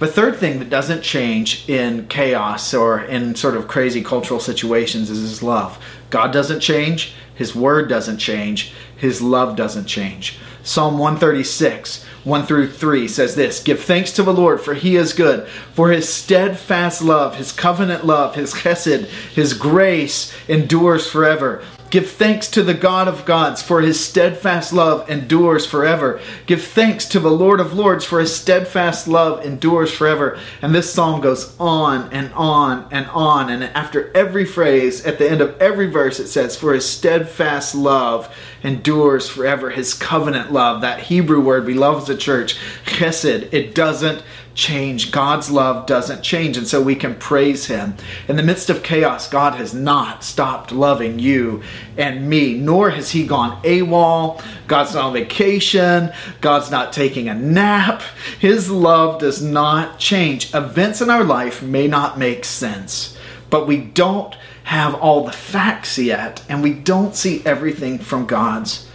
The 0.00 0.08
third 0.08 0.36
thing 0.36 0.58
that 0.58 0.70
doesn't 0.70 1.02
change 1.02 1.68
in 1.68 2.08
chaos 2.08 2.74
or 2.74 3.00
in 3.00 3.36
sort 3.36 3.56
of 3.56 3.68
crazy 3.68 4.02
cultural 4.02 4.40
situations 4.40 5.08
is 5.08 5.20
His 5.20 5.42
love. 5.42 5.82
God 6.10 6.32
doesn't 6.32 6.60
change, 6.60 7.14
His 7.34 7.54
Word 7.54 7.88
doesn't 7.88 8.18
change, 8.18 8.72
His 8.96 9.22
love 9.22 9.54
doesn't 9.54 9.86
change. 9.86 10.38
Psalm 10.64 10.98
136, 10.98 12.04
1 12.24 12.46
through 12.46 12.70
3 12.70 13.06
says 13.06 13.36
this 13.36 13.62
Give 13.62 13.80
thanks 13.80 14.10
to 14.12 14.24
the 14.24 14.32
Lord, 14.32 14.60
for 14.60 14.74
He 14.74 14.96
is 14.96 15.12
good, 15.12 15.46
for 15.74 15.90
His 15.90 16.12
steadfast 16.12 17.00
love, 17.00 17.36
His 17.36 17.52
covenant 17.52 18.04
love, 18.04 18.34
His 18.34 18.52
chesed, 18.52 19.06
His 19.34 19.54
grace 19.54 20.34
endures 20.48 21.08
forever. 21.08 21.62
Give 21.90 22.10
thanks 22.10 22.48
to 22.48 22.62
the 22.62 22.74
God 22.74 23.06
of 23.06 23.24
gods, 23.24 23.62
for 23.62 23.80
his 23.80 24.04
steadfast 24.04 24.72
love 24.72 25.08
endures 25.08 25.64
forever. 25.64 26.20
Give 26.46 26.62
thanks 26.62 27.04
to 27.06 27.20
the 27.20 27.30
Lord 27.30 27.60
of 27.60 27.72
lords, 27.72 28.04
for 28.04 28.18
his 28.18 28.34
steadfast 28.34 29.06
love 29.06 29.44
endures 29.44 29.92
forever. 29.92 30.38
And 30.60 30.74
this 30.74 30.92
psalm 30.92 31.20
goes 31.20 31.54
on 31.60 32.12
and 32.12 32.32
on 32.34 32.88
and 32.90 33.06
on. 33.06 33.48
And 33.48 33.62
after 33.62 34.10
every 34.16 34.44
phrase, 34.44 35.04
at 35.04 35.18
the 35.18 35.30
end 35.30 35.40
of 35.40 35.56
every 35.60 35.86
verse, 35.86 36.18
it 36.18 36.26
says, 36.26 36.56
For 36.56 36.74
his 36.74 36.88
steadfast 36.88 37.74
love 37.74 38.34
endures 38.64 39.28
forever. 39.28 39.70
His 39.70 39.94
covenant 39.94 40.52
love, 40.52 40.80
that 40.80 41.00
Hebrew 41.00 41.40
word 41.40 41.64
we 41.64 41.74
love 41.74 42.02
as 42.02 42.08
a 42.08 42.16
church, 42.16 42.58
chesed, 42.84 43.52
it 43.52 43.74
doesn't 43.74 44.22
change. 44.54 45.10
God's 45.10 45.50
love 45.50 45.86
doesn't 45.86 46.22
change. 46.22 46.56
And 46.56 46.66
so 46.66 46.80
we 46.80 46.94
can 46.94 47.16
praise 47.16 47.66
Him. 47.66 47.96
In 48.28 48.36
the 48.36 48.42
midst 48.42 48.70
of 48.70 48.82
chaos, 48.82 49.28
God 49.28 49.54
has 49.54 49.74
not 49.74 50.24
stopped 50.24 50.72
loving 50.72 51.18
you 51.18 51.62
and 51.96 52.28
me, 52.28 52.54
nor 52.54 52.90
has 52.90 53.10
He 53.10 53.26
gone 53.26 53.60
AWOL. 53.62 54.42
God's 54.66 54.94
not 54.94 55.04
on 55.04 55.12
vacation. 55.12 56.12
God's 56.40 56.70
not 56.70 56.92
taking 56.92 57.28
a 57.28 57.34
nap. 57.34 58.02
His 58.38 58.70
love 58.70 59.20
does 59.20 59.42
not 59.42 59.98
change. 59.98 60.54
Events 60.54 61.00
in 61.00 61.10
our 61.10 61.24
life 61.24 61.62
may 61.62 61.86
not 61.86 62.18
make 62.18 62.44
sense, 62.44 63.16
but 63.50 63.66
we 63.66 63.78
don't 63.78 64.36
have 64.64 64.94
all 64.94 65.24
the 65.26 65.32
facts 65.32 65.98
yet, 65.98 66.42
and 66.48 66.62
we 66.62 66.72
don't 66.72 67.14
see 67.14 67.44
everything 67.44 67.98
from 67.98 68.24
God's 68.24 68.88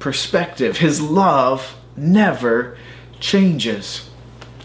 perspective. 0.00 0.78
His 0.78 1.00
love 1.00 1.76
never 1.96 2.76
changes. 3.20 4.10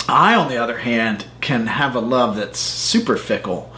I, 0.07 0.35
on 0.35 0.49
the 0.49 0.57
other 0.57 0.79
hand, 0.79 1.25
can 1.39 1.67
have 1.67 1.95
a 1.95 1.99
love 1.99 2.35
that's 2.35 2.59
super 2.59 3.17
fickle. 3.17 3.71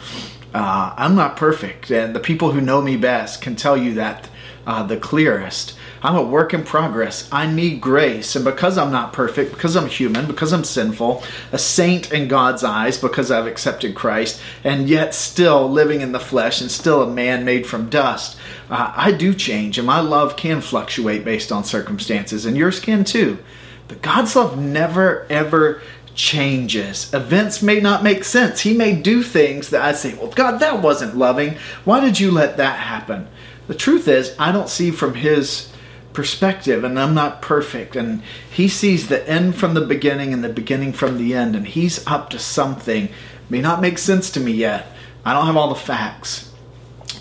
Uh, 0.53 0.93
I'm 0.97 1.15
not 1.15 1.35
perfect, 1.35 1.89
and 1.91 2.15
the 2.15 2.19
people 2.19 2.51
who 2.51 2.61
know 2.61 2.81
me 2.81 2.97
best 2.97 3.41
can 3.41 3.55
tell 3.55 3.75
you 3.75 3.95
that 3.95 4.29
uh, 4.65 4.83
the 4.83 4.97
clearest. 4.97 5.75
I'm 6.01 6.15
a 6.15 6.23
work 6.23 6.53
in 6.53 6.63
progress. 6.63 7.29
I 7.31 7.47
need 7.47 7.79
grace. 7.79 8.35
And 8.35 8.43
because 8.43 8.77
I'm 8.77 8.91
not 8.91 9.13
perfect, 9.13 9.53
because 9.53 9.77
I'm 9.77 9.87
human, 9.87 10.27
because 10.27 10.51
I'm 10.51 10.65
sinful, 10.65 11.23
a 11.53 11.57
saint 11.57 12.11
in 12.11 12.27
God's 12.27 12.63
eyes 12.63 12.97
because 12.97 13.31
I've 13.31 13.47
accepted 13.47 13.95
Christ, 13.95 14.41
and 14.65 14.89
yet 14.89 15.15
still 15.15 15.69
living 15.69 16.01
in 16.01 16.11
the 16.11 16.19
flesh 16.19 16.59
and 16.59 16.69
still 16.69 17.01
a 17.01 17.09
man 17.09 17.45
made 17.45 17.65
from 17.65 17.89
dust, 17.89 18.37
uh, 18.69 18.91
I 18.95 19.13
do 19.13 19.33
change. 19.33 19.77
And 19.77 19.87
my 19.87 20.01
love 20.01 20.35
can 20.35 20.59
fluctuate 20.59 21.23
based 21.23 21.53
on 21.53 21.63
circumstances, 21.63 22.45
and 22.45 22.57
yours 22.57 22.81
can 22.81 23.05
too. 23.05 23.39
But 23.87 24.01
God's 24.01 24.35
love 24.35 24.59
never, 24.59 25.25
ever 25.29 25.81
changes. 26.15 27.13
Events 27.13 27.61
may 27.61 27.79
not 27.79 28.03
make 28.03 28.23
sense. 28.23 28.61
He 28.61 28.73
may 28.73 28.95
do 28.95 29.23
things 29.23 29.69
that 29.69 29.81
I 29.81 29.93
say, 29.93 30.13
well, 30.13 30.31
God, 30.31 30.59
that 30.59 30.81
wasn't 30.81 31.17
loving. 31.17 31.57
Why 31.85 31.99
did 31.99 32.19
you 32.19 32.31
let 32.31 32.57
that 32.57 32.79
happen? 32.79 33.27
The 33.67 33.75
truth 33.75 34.07
is, 34.07 34.35
I 34.37 34.51
don't 34.51 34.69
see 34.69 34.91
from 34.91 35.15
His 35.15 35.73
perspective 36.13 36.83
and 36.83 36.99
I'm 36.99 37.13
not 37.13 37.41
perfect 37.41 37.95
and 37.95 38.21
he 38.49 38.67
sees 38.67 39.07
the 39.07 39.27
end 39.27 39.55
from 39.55 39.73
the 39.73 39.81
beginning 39.81 40.31
and 40.31 40.43
the 40.43 40.49
beginning 40.49 40.93
from 40.93 41.17
the 41.17 41.33
end 41.33 41.55
and 41.55 41.67
he's 41.67 42.05
up 42.07 42.29
to 42.29 42.39
something 42.39 43.09
may 43.49 43.61
not 43.61 43.81
make 43.81 43.97
sense 43.97 44.29
to 44.31 44.39
me 44.39 44.51
yet 44.51 44.87
I 45.25 45.33
don't 45.33 45.47
have 45.47 45.57
all 45.57 45.69
the 45.69 45.75
facts 45.75 46.52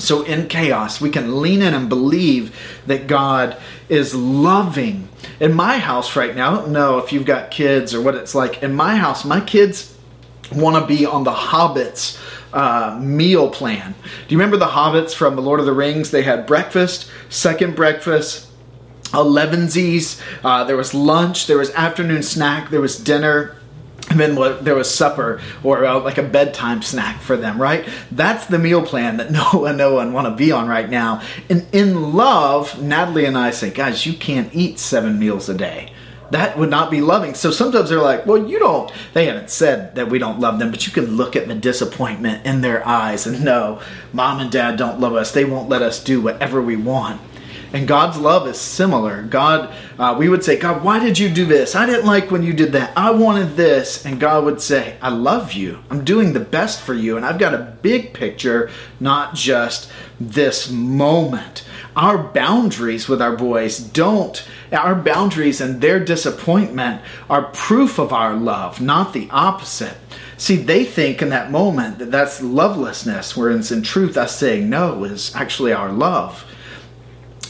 so 0.03 0.23
in 0.23 0.49
chaos 0.49 1.01
we 1.01 1.11
can 1.11 1.41
lean 1.41 1.63
in 1.63 1.75
and 1.75 1.89
believe 1.89 2.55
that 2.87 3.07
God 3.07 3.57
is 3.89 4.15
loving 4.15 5.09
in 5.41 5.53
my 5.53 5.79
house 5.79 6.17
right 6.17 6.35
now 6.35 6.53
I 6.53 6.57
don't 6.57 6.73
know 6.73 6.99
if 6.99 7.13
you've 7.13 7.27
got 7.27 7.51
kids 7.51 7.95
or 7.95 8.03
what 8.03 8.15
it's 8.15 8.35
like 8.35 8.63
in 8.63 8.75
my 8.75 8.97
house 8.97 9.25
my 9.25 9.41
kids 9.41 9.97
want 10.51 10.77
to 10.77 10.87
be 10.87 11.07
on 11.07 11.25
the 11.25 11.33
hobbits 11.33 12.19
uh, 12.53 12.99
meal 13.01 13.49
plan. 13.51 13.95
Do 14.03 14.35
you 14.35 14.39
remember 14.39 14.57
the 14.57 14.67
hobbits 14.67 15.15
from 15.15 15.37
the 15.37 15.43
Lord 15.43 15.61
of 15.61 15.67
the 15.67 15.73
Rings? 15.73 16.11
They 16.11 16.23
had 16.23 16.47
breakfast, 16.47 17.11
second 17.29 17.75
breakfast, 17.75 18.51
elevensies. 19.13 20.21
Uh, 20.45 20.65
there 20.65 20.77
was 20.77 20.95
lunch. 20.95 21.47
There 21.47 21.59
was 21.59 21.71
afternoon 21.71 22.23
snack. 22.23 22.71
There 22.71 22.81
was 22.81 22.99
dinner. 22.99 23.57
And 24.11 24.21
then 24.21 24.37
what, 24.37 24.65
there 24.65 24.75
was 24.75 24.93
supper 24.93 25.41
or 25.63 25.85
uh, 25.85 26.01
like 26.01 26.19
a 26.19 26.23
bedtime 26.23 26.83
snack 26.83 27.21
for 27.21 27.37
them, 27.37 27.61
right? 27.61 27.89
That's 28.11 28.47
the 28.47 28.59
meal 28.59 28.85
plan 28.85 29.17
that 29.19 29.31
no 29.33 29.45
one, 29.53 29.77
no 29.77 29.95
one 29.95 30.13
want 30.13 30.27
to 30.27 30.35
be 30.35 30.53
on 30.53 30.69
right 30.69 30.89
now. 30.89 31.23
And 31.49 31.67
in 31.73 32.13
love, 32.13 32.83
Natalie 32.83 33.25
and 33.25 33.39
I 33.39 33.51
say, 33.51 33.71
guys, 33.71 34.05
you 34.05 34.15
can't 34.15 34.55
eat 34.55 34.79
seven 34.79 35.19
meals 35.19 35.49
a 35.49 35.55
day 35.55 35.93
that 36.33 36.59
would 36.59 36.71
not 36.71 36.91
be 36.91 37.01
loving. 37.01 37.35
So 37.35 37.51
sometimes 37.51 37.91
they're 37.91 38.01
like, 38.01 38.27
well, 38.27 38.49
you 38.49 38.59
don't, 38.59 38.91
they 39.13 39.27
haven't 39.27 39.51
said 39.51 39.95
that 39.95 40.09
we 40.09 40.19
don't 40.19 40.41
love 40.41 40.59
them, 40.59 40.71
but 40.71 40.87
you 40.87 40.93
can 40.93 41.17
look 41.17 41.37
at 41.37 41.47
the 41.47 41.55
disappointment 41.55 42.45
in 42.47 42.63
their 42.63 42.87
eyes 42.87 43.27
and 43.27 43.45
know 43.45 43.81
mom 44.13 44.41
and 44.41 44.51
dad 44.51 44.77
don't 44.77 44.99
love 44.99 45.15
us. 45.15 45.31
They 45.31 45.45
won't 45.45 45.69
let 45.69 45.83
us 45.83 46.03
do 46.03 46.21
whatever 46.21 46.61
we 46.61 46.77
want. 46.77 47.21
And 47.73 47.89
God's 47.89 48.19
love 48.19 48.47
is 48.47 48.61
similar. 48.61 49.23
God, 49.23 49.75
uh, 49.99 50.15
we 50.19 50.29
would 50.29 50.45
say, 50.45 50.59
God, 50.59 50.85
why 50.85 50.99
did 50.99 51.19
you 51.19 51.31
do 51.31 51.47
this? 51.47 51.75
I 51.75 51.87
didn't 51.87 52.07
like 52.07 52.31
when 52.31 52.43
you 52.43 52.53
did 52.53 52.73
that. 52.73 52.93
I 52.97 53.13
wanted 53.13 53.57
this. 53.57 54.05
And 54.05 54.21
God 54.21 54.45
would 54.45 54.61
say, 54.61 54.97
I 55.01 55.09
love 55.09 55.55
you. 55.55 55.79
I'm 55.91 56.05
doing 56.05 56.33
the 56.33 56.41
best 56.41 56.83
for 56.83 56.93
you. 56.93 57.17
And 57.17 57.25
I've 57.25 57.39
got 57.39 57.55
a 57.55 57.77
big 57.81 58.13
picture, 58.13 58.71
not 59.01 59.35
just 59.35 59.91
this 60.21 60.71
moment. 60.71 61.65
Our 61.97 62.19
boundaries 62.19 63.09
with 63.09 63.23
our 63.23 63.37
boys 63.37 63.79
don't, 63.79 64.47
our 64.71 64.95
boundaries 64.95 65.61
and 65.61 65.81
their 65.81 66.01
disappointment 66.03 67.03
are 67.29 67.51
proof 67.53 67.99
of 67.99 68.13
our 68.13 68.35
love, 68.35 68.81
not 68.81 69.13
the 69.13 69.29
opposite. 69.31 69.97
See, 70.37 70.57
they 70.57 70.85
think 70.85 71.23
in 71.23 71.29
that 71.29 71.51
moment 71.51 71.99
that 71.99 72.11
that's 72.11 72.43
lovelessness, 72.43 73.37
whereas 73.37 73.71
in 73.71 73.83
truth, 73.83 74.17
us 74.17 74.37
saying 74.37 74.69
no 74.69 75.05
is 75.05 75.35
actually 75.35 75.73
our 75.73 75.93
love. 75.93 76.45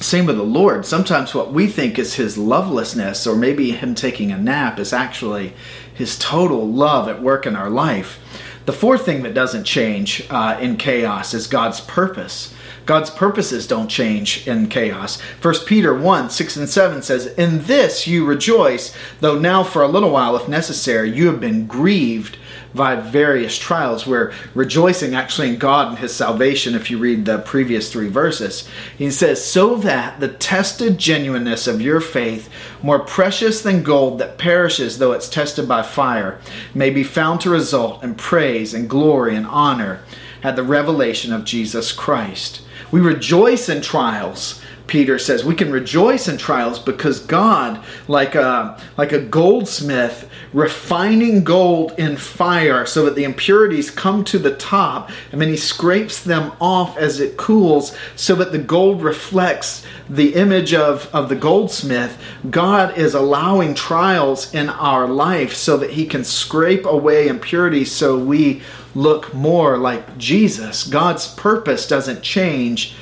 Same 0.02 0.26
with 0.26 0.36
the 0.36 0.42
Lord. 0.42 0.84
Sometimes 0.84 1.32
what 1.32 1.52
we 1.52 1.68
think 1.68 1.96
is 1.96 2.14
his 2.14 2.36
lovelessness 2.36 3.24
or 3.24 3.36
maybe 3.36 3.70
him 3.70 3.94
taking 3.94 4.32
a 4.32 4.36
nap 4.36 4.80
is 4.80 4.92
actually 4.92 5.54
his 5.94 6.18
total 6.18 6.68
love 6.68 7.08
at 7.08 7.22
work 7.22 7.46
in 7.46 7.54
our 7.54 7.70
life. 7.70 8.18
The 8.64 8.72
fourth 8.72 9.04
thing 9.04 9.22
that 9.22 9.32
doesn't 9.32 9.62
change 9.62 10.26
uh, 10.28 10.58
in 10.60 10.76
chaos 10.76 11.34
is 11.34 11.46
God's 11.46 11.80
purpose. 11.80 12.52
God's 12.84 13.10
purposes 13.10 13.68
don't 13.68 13.86
change 13.86 14.48
in 14.48 14.68
chaos. 14.68 15.20
1 15.20 15.54
Peter 15.66 15.94
1 15.94 16.30
6 16.30 16.56
and 16.56 16.68
7 16.68 17.02
says, 17.02 17.26
In 17.26 17.64
this 17.64 18.08
you 18.08 18.24
rejoice, 18.24 18.94
though 19.20 19.38
now 19.38 19.62
for 19.62 19.82
a 19.82 19.88
little 19.88 20.10
while, 20.10 20.34
if 20.34 20.48
necessary, 20.48 21.16
you 21.16 21.28
have 21.28 21.38
been 21.38 21.66
grieved 21.66 22.38
by 22.74 22.96
various 22.96 23.58
trials. 23.58 24.06
We're 24.06 24.32
rejoicing 24.54 25.14
actually 25.14 25.50
in 25.50 25.58
God 25.58 25.88
and 25.88 25.98
His 25.98 26.14
salvation 26.14 26.74
if 26.74 26.90
you 26.90 26.98
read 26.98 27.24
the 27.24 27.38
previous 27.38 27.92
three 27.92 28.08
verses. 28.08 28.68
He 28.96 29.10
says, 29.10 29.44
So 29.44 29.76
that 29.76 30.20
the 30.20 30.28
tested 30.28 30.98
genuineness 30.98 31.66
of 31.66 31.80
your 31.80 32.00
faith, 32.00 32.48
more 32.82 33.00
precious 33.00 33.62
than 33.62 33.82
gold 33.82 34.18
that 34.18 34.38
perishes 34.38 34.98
though 34.98 35.12
it's 35.12 35.28
tested 35.28 35.68
by 35.68 35.82
fire, 35.82 36.40
may 36.74 36.90
be 36.90 37.04
found 37.04 37.40
to 37.42 37.50
result 37.50 38.02
in 38.02 38.14
praise 38.14 38.74
and 38.74 38.88
glory 38.88 39.36
and 39.36 39.46
honor 39.46 40.00
at 40.42 40.56
the 40.56 40.62
revelation 40.62 41.32
of 41.32 41.44
Jesus 41.44 41.92
Christ. 41.92 42.62
We 42.90 43.00
rejoice 43.00 43.68
in 43.68 43.80
trials 43.80 44.61
Peter 44.86 45.18
says 45.18 45.44
we 45.44 45.54
can 45.54 45.72
rejoice 45.72 46.28
in 46.28 46.36
trials 46.36 46.78
because 46.78 47.20
God, 47.20 47.82
like 48.08 48.34
a, 48.34 48.78
like 48.96 49.12
a 49.12 49.20
goldsmith, 49.20 50.28
refining 50.52 51.44
gold 51.44 51.92
in 51.98 52.16
fire 52.16 52.84
so 52.84 53.04
that 53.04 53.14
the 53.14 53.24
impurities 53.24 53.90
come 53.90 54.24
to 54.24 54.38
the 54.38 54.54
top, 54.56 55.10
and 55.30 55.40
then 55.40 55.48
he 55.48 55.56
scrapes 55.56 56.22
them 56.22 56.52
off 56.60 56.96
as 56.98 57.20
it 57.20 57.36
cools 57.36 57.96
so 58.16 58.34
that 58.34 58.52
the 58.52 58.58
gold 58.58 59.02
reflects 59.02 59.84
the 60.08 60.34
image 60.34 60.74
of, 60.74 61.08
of 61.14 61.28
the 61.28 61.36
goldsmith. 61.36 62.20
God 62.50 62.98
is 62.98 63.14
allowing 63.14 63.74
trials 63.74 64.52
in 64.54 64.68
our 64.68 65.06
life 65.08 65.54
so 65.54 65.76
that 65.78 65.90
he 65.90 66.06
can 66.06 66.24
scrape 66.24 66.84
away 66.84 67.28
impurities 67.28 67.92
so 67.92 68.18
we 68.18 68.62
look 68.94 69.32
more 69.32 69.78
like 69.78 70.18
Jesus. 70.18 70.84
God's 70.84 71.28
purpose 71.34 71.88
doesn't 71.88 72.22
change 72.22 72.94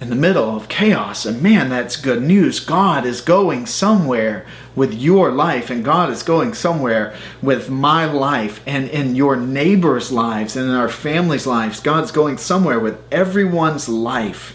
in 0.00 0.10
the 0.10 0.16
middle 0.16 0.56
of 0.56 0.68
chaos. 0.68 1.26
And 1.26 1.42
man, 1.42 1.68
that's 1.68 1.96
good 1.96 2.22
news. 2.22 2.60
God 2.60 3.04
is 3.04 3.20
going 3.20 3.66
somewhere 3.66 4.46
with 4.76 4.94
your 4.94 5.32
life, 5.32 5.70
and 5.70 5.84
God 5.84 6.10
is 6.10 6.22
going 6.22 6.54
somewhere 6.54 7.14
with 7.42 7.68
my 7.68 8.04
life, 8.04 8.62
and 8.64 8.88
in 8.88 9.16
your 9.16 9.34
neighbors' 9.34 10.12
lives, 10.12 10.56
and 10.56 10.68
in 10.68 10.74
our 10.74 10.88
families' 10.88 11.46
lives. 11.46 11.80
God's 11.80 12.12
going 12.12 12.38
somewhere 12.38 12.78
with 12.78 13.00
everyone's 13.12 13.88
life. 13.88 14.54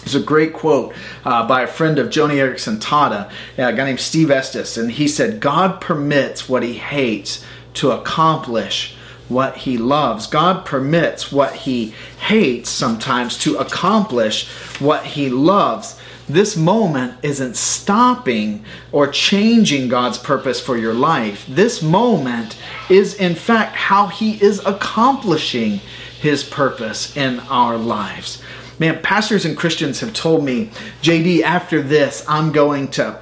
There's 0.00 0.14
a 0.14 0.20
great 0.20 0.52
quote 0.52 0.94
uh, 1.24 1.46
by 1.46 1.62
a 1.62 1.66
friend 1.66 1.98
of 1.98 2.08
Joni 2.08 2.34
Eareckson 2.34 2.78
Tada, 2.78 3.30
a 3.56 3.72
guy 3.72 3.84
named 3.84 4.00
Steve 4.00 4.30
Estes, 4.30 4.76
and 4.76 4.92
he 4.92 5.08
said, 5.08 5.40
God 5.40 5.80
permits 5.80 6.48
what 6.48 6.62
he 6.62 6.74
hates 6.74 7.44
to 7.74 7.90
accomplish 7.90 8.96
what 9.34 9.58
he 9.58 9.76
loves. 9.76 10.28
God 10.28 10.64
permits 10.64 11.30
what 11.30 11.54
he 11.54 11.92
hates 12.20 12.70
sometimes 12.70 13.36
to 13.40 13.56
accomplish 13.58 14.48
what 14.78 15.04
he 15.04 15.28
loves. 15.28 16.00
This 16.28 16.56
moment 16.56 17.18
isn't 17.22 17.56
stopping 17.56 18.64
or 18.92 19.08
changing 19.08 19.88
God's 19.88 20.16
purpose 20.16 20.60
for 20.60 20.78
your 20.78 20.94
life. 20.94 21.44
This 21.46 21.82
moment 21.82 22.56
is, 22.88 23.14
in 23.14 23.34
fact, 23.34 23.76
how 23.76 24.06
he 24.06 24.42
is 24.42 24.64
accomplishing 24.64 25.80
his 26.18 26.44
purpose 26.44 27.14
in 27.16 27.40
our 27.40 27.76
lives. 27.76 28.40
Man, 28.78 29.02
pastors 29.02 29.44
and 29.44 29.56
Christians 29.56 30.00
have 30.00 30.14
told 30.14 30.44
me, 30.44 30.70
JD, 31.02 31.42
after 31.42 31.82
this, 31.82 32.24
I'm 32.26 32.52
going 32.52 32.88
to, 32.92 33.18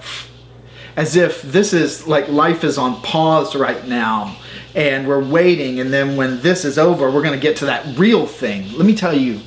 as 0.95 1.17
if 1.17 1.43
this 1.43 1.73
is 1.73 2.07
like 2.07 2.29
life 2.29 2.63
is 2.65 2.79
on 2.79 3.03
pause 3.03 3.57
right 3.57 3.87
now 3.89 4.37
and 4.75 5.07
we're 5.07 5.23
waiting 5.23 5.81
and 5.81 5.93
then 5.93 6.17
when 6.17 6.41
this 6.41 6.65
is 6.65 6.79
over 6.79 7.11
we're 7.11 7.23
going 7.23 7.39
to 7.39 7.41
get 7.41 7.57
to 7.57 7.67
that 7.67 7.99
real 7.99 8.27
thing 8.27 8.73
let 8.77 8.87
me 8.87 8.95
tell 8.95 9.17
you 9.17 9.41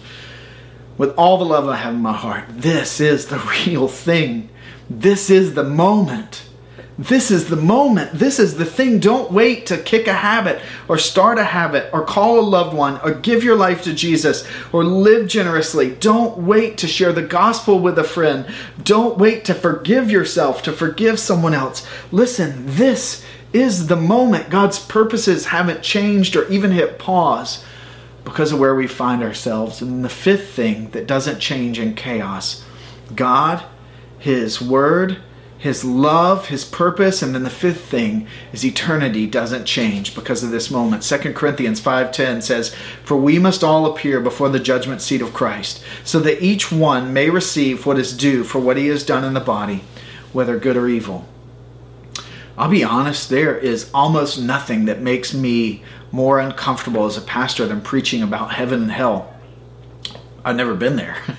with 0.98 1.14
all 1.18 1.38
the 1.38 1.46
love 1.46 1.68
i 1.68 1.76
have 1.76 1.94
in 1.94 2.02
my 2.02 2.14
heart 2.14 2.46
this 2.50 3.00
is 3.00 3.28
the 3.28 3.40
real 3.66 3.88
thing 3.88 4.50
this 4.90 5.30
is 5.30 5.54
the 5.54 5.64
moment 5.64 6.46
this 6.98 7.30
is 7.30 7.50
the 7.50 7.58
moment. 7.58 8.14
This 8.14 8.40
is 8.40 8.56
the 8.56 8.64
thing. 8.64 9.00
Don't 9.00 9.32
wait 9.32 9.66
to 9.66 9.78
kick 9.78 10.08
a 10.08 10.14
habit 10.14 10.62
or 10.88 10.98
start 10.98 11.38
a 11.38 11.44
habit 11.44 11.90
or 11.92 12.06
call 12.06 12.40
a 12.40 12.42
loved 12.42 12.76
one 12.76 13.02
or 13.02 13.12
give 13.12 13.44
your 13.44 13.58
life 13.58 13.84
to 13.84 13.94
Jesus 13.94 14.48
or 14.72 14.86
live 14.86 15.28
generously. 15.28 15.94
Don't 15.94 16.38
wait 16.38 16.78
to 16.78 16.88
share 16.88 17.12
the 17.12 17.22
gospel 17.22 17.80
with 17.80 18.00
a 18.00 18.04
friend. 18.04 18.46
Don't 18.82 19.18
wait 19.18 19.44
to 19.46 19.54
forgive 19.54 20.10
yourself, 20.10 20.62
to 20.64 20.72
forgive 20.72 21.20
someone 21.20 21.54
else. 21.54 21.86
Listen, 22.14 22.64
this 22.66 23.26
is 23.56 23.88
the 23.88 23.96
moment. 23.96 24.50
God's 24.50 24.80
purposes 24.80 25.48
haven't 25.48 25.82
changed 25.82 26.36
or 26.36 26.48
even 26.50 26.72
hit 26.72 27.00
pause 27.00 27.64
because 28.26 28.52
of 28.52 28.60
where 28.60 28.76
we 28.76 28.86
find 28.86 29.24
ourselves. 29.24 29.82
And 29.82 30.04
the 30.04 30.10
fifth 30.10 30.50
thing 30.50 30.90
that 30.92 31.08
doesn't 31.08 31.40
change 31.40 31.80
in 31.80 31.96
chaos 31.96 32.64
God, 33.16 33.64
His 34.20 34.62
Word, 34.62 35.20
his 35.66 35.84
love, 35.84 36.50
his 36.50 36.64
purpose, 36.64 37.24
and 37.24 37.34
then 37.34 37.42
the 37.42 37.50
fifth 37.50 37.86
thing 37.86 38.28
is 38.54 38.64
eternity 38.64 39.26
doesn't 39.26 39.66
change 39.66 40.14
because 40.14 40.44
of 40.44 40.52
this 40.52 40.70
moment. 40.70 41.02
2 41.02 41.34
Corinthians 41.34 41.80
5:10 41.80 42.44
says, 42.44 42.76
"For 43.04 43.18
we 43.18 43.40
must 43.40 43.64
all 43.64 43.88
appear 43.88 44.20
before 44.20 44.50
the 44.50 44.60
judgment 44.60 45.02
seat 45.02 45.24
of 45.24 45.34
Christ, 45.34 45.80
so 46.04 46.20
that 46.20 46.44
each 46.44 46.72
one 46.72 47.12
may 47.12 47.32
receive 47.32 47.88
what 47.88 47.98
is 47.98 48.14
due 48.14 48.44
for 48.44 48.60
what 48.60 48.78
he 48.78 48.90
has 48.90 49.02
done 49.02 49.24
in 49.24 49.34
the 49.34 49.40
body, 49.40 49.84
whether 50.34 50.58
good 50.58 50.78
or 50.78 50.88
evil." 50.88 51.26
I'll 52.58 52.70
be 52.70 52.84
honest, 52.84 53.30
there 53.30 53.58
is 53.58 53.90
almost 53.94 54.40
nothing 54.40 54.86
that 54.86 55.02
makes 55.02 55.34
me 55.34 55.84
more 56.12 56.40
uncomfortable 56.40 57.06
as 57.06 57.18
a 57.18 57.22
pastor 57.22 57.66
than 57.68 57.82
preaching 57.82 58.24
about 58.24 58.54
heaven 58.54 58.84
and 58.84 58.92
hell. 58.92 59.34
I've 60.44 60.56
never 60.56 60.74
been 60.76 60.96
there. 60.96 61.18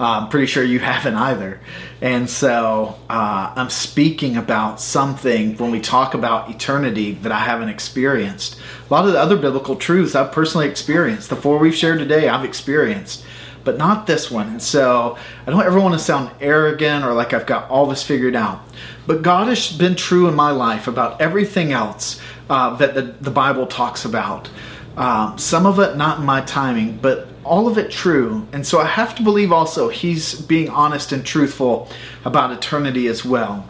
I'm 0.00 0.30
pretty 0.30 0.46
sure 0.46 0.64
you 0.64 0.78
haven't 0.78 1.14
either. 1.14 1.60
And 2.00 2.28
so 2.28 2.98
uh, 3.10 3.52
I'm 3.54 3.68
speaking 3.68 4.36
about 4.36 4.80
something 4.80 5.58
when 5.58 5.70
we 5.70 5.80
talk 5.80 6.14
about 6.14 6.50
eternity 6.50 7.12
that 7.12 7.30
I 7.30 7.40
haven't 7.40 7.68
experienced. 7.68 8.58
A 8.88 8.94
lot 8.94 9.06
of 9.06 9.12
the 9.12 9.20
other 9.20 9.36
biblical 9.36 9.76
truths 9.76 10.14
I've 10.14 10.32
personally 10.32 10.68
experienced. 10.68 11.28
The 11.28 11.36
four 11.36 11.58
we've 11.58 11.74
shared 11.74 11.98
today, 11.98 12.28
I've 12.28 12.46
experienced, 12.46 13.22
but 13.64 13.76
not 13.76 14.06
this 14.06 14.30
one. 14.30 14.48
And 14.48 14.62
so 14.62 15.16
I 15.46 15.50
don't 15.50 15.64
ever 15.64 15.80
want 15.80 15.94
to 15.94 15.98
sound 15.98 16.30
arrogant 16.40 17.04
or 17.04 17.12
like 17.12 17.32
I've 17.32 17.46
got 17.46 17.70
all 17.70 17.86
this 17.86 18.02
figured 18.02 18.36
out. 18.36 18.62
But 19.06 19.22
God 19.22 19.48
has 19.48 19.72
been 19.72 19.96
true 19.96 20.28
in 20.28 20.34
my 20.34 20.50
life 20.50 20.86
about 20.86 21.20
everything 21.20 21.72
else 21.72 22.20
uh, 22.48 22.76
that 22.76 22.94
the, 22.94 23.02
the 23.20 23.30
Bible 23.30 23.66
talks 23.66 24.04
about. 24.04 24.50
Um, 24.96 25.38
some 25.38 25.66
of 25.66 25.78
it 25.78 25.96
not 25.96 26.20
in 26.20 26.26
my 26.26 26.40
timing, 26.42 26.98
but 26.98 27.28
all 27.44 27.66
of 27.66 27.78
it 27.78 27.90
true. 27.90 28.46
And 28.52 28.66
so 28.66 28.80
I 28.80 28.86
have 28.86 29.14
to 29.16 29.22
believe 29.22 29.52
also 29.52 29.88
he's 29.88 30.34
being 30.34 30.68
honest 30.68 31.12
and 31.12 31.24
truthful 31.24 31.88
about 32.24 32.52
eternity 32.52 33.06
as 33.06 33.24
well. 33.24 33.68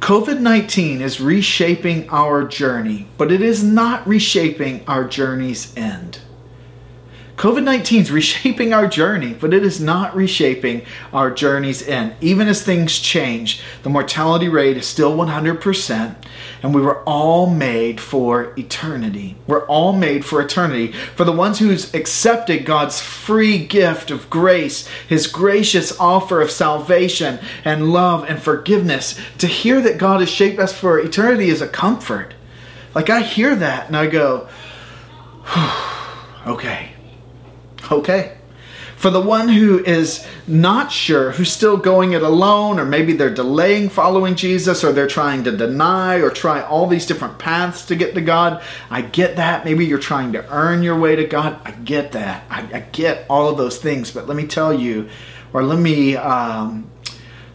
COVID 0.00 0.40
19 0.40 1.00
is 1.00 1.20
reshaping 1.20 2.08
our 2.08 2.44
journey, 2.44 3.08
but 3.16 3.32
it 3.32 3.42
is 3.42 3.64
not 3.64 4.06
reshaping 4.06 4.84
our 4.86 5.04
journey's 5.04 5.76
end. 5.76 6.20
COVID 7.38 7.62
19 7.62 8.00
is 8.00 8.10
reshaping 8.10 8.72
our 8.72 8.88
journey, 8.88 9.32
but 9.32 9.54
it 9.54 9.62
is 9.62 9.80
not 9.80 10.16
reshaping 10.16 10.84
our 11.12 11.30
journey's 11.30 11.86
end. 11.86 12.16
Even 12.20 12.48
as 12.48 12.64
things 12.64 12.98
change, 12.98 13.62
the 13.84 13.88
mortality 13.88 14.48
rate 14.48 14.76
is 14.76 14.88
still 14.88 15.16
100%, 15.16 16.16
and 16.64 16.74
we 16.74 16.80
were 16.80 17.00
all 17.04 17.48
made 17.48 18.00
for 18.00 18.52
eternity. 18.58 19.36
We're 19.46 19.64
all 19.66 19.92
made 19.92 20.24
for 20.24 20.42
eternity. 20.42 20.90
For 20.90 21.22
the 21.22 21.30
ones 21.30 21.60
who's 21.60 21.94
accepted 21.94 22.66
God's 22.66 23.00
free 23.00 23.64
gift 23.64 24.10
of 24.10 24.28
grace, 24.28 24.88
His 25.08 25.28
gracious 25.28 25.96
offer 26.00 26.40
of 26.40 26.50
salvation 26.50 27.38
and 27.64 27.92
love 27.92 28.28
and 28.28 28.42
forgiveness, 28.42 29.16
to 29.38 29.46
hear 29.46 29.80
that 29.82 29.96
God 29.96 30.18
has 30.18 30.28
shaped 30.28 30.58
us 30.58 30.76
for 30.76 30.98
eternity 30.98 31.50
is 31.50 31.62
a 31.62 31.68
comfort. 31.68 32.34
Like 32.96 33.08
I 33.08 33.20
hear 33.20 33.54
that 33.54 33.86
and 33.86 33.96
I 33.96 34.08
go, 34.08 34.48
okay 36.44 36.94
Okay. 37.90 38.34
For 38.96 39.10
the 39.10 39.20
one 39.20 39.48
who 39.48 39.78
is 39.84 40.26
not 40.48 40.90
sure, 40.90 41.30
who's 41.30 41.52
still 41.52 41.76
going 41.76 42.14
it 42.14 42.22
alone, 42.22 42.80
or 42.80 42.84
maybe 42.84 43.12
they're 43.12 43.32
delaying 43.32 43.90
following 43.90 44.34
Jesus, 44.34 44.82
or 44.82 44.90
they're 44.90 45.06
trying 45.06 45.44
to 45.44 45.56
deny 45.56 46.16
or 46.16 46.30
try 46.30 46.62
all 46.62 46.88
these 46.88 47.06
different 47.06 47.38
paths 47.38 47.86
to 47.86 47.94
get 47.94 48.14
to 48.16 48.20
God, 48.20 48.60
I 48.90 49.02
get 49.02 49.36
that. 49.36 49.64
Maybe 49.64 49.86
you're 49.86 50.00
trying 50.00 50.32
to 50.32 50.44
earn 50.52 50.82
your 50.82 50.98
way 50.98 51.14
to 51.14 51.24
God. 51.24 51.60
I 51.64 51.70
get 51.70 52.10
that. 52.12 52.42
I, 52.50 52.62
I 52.74 52.80
get 52.90 53.24
all 53.30 53.48
of 53.48 53.56
those 53.56 53.78
things. 53.78 54.10
But 54.10 54.26
let 54.26 54.36
me 54.36 54.48
tell 54.48 54.72
you, 54.72 55.08
or 55.52 55.62
let 55.62 55.78
me 55.78 56.16
um, 56.16 56.90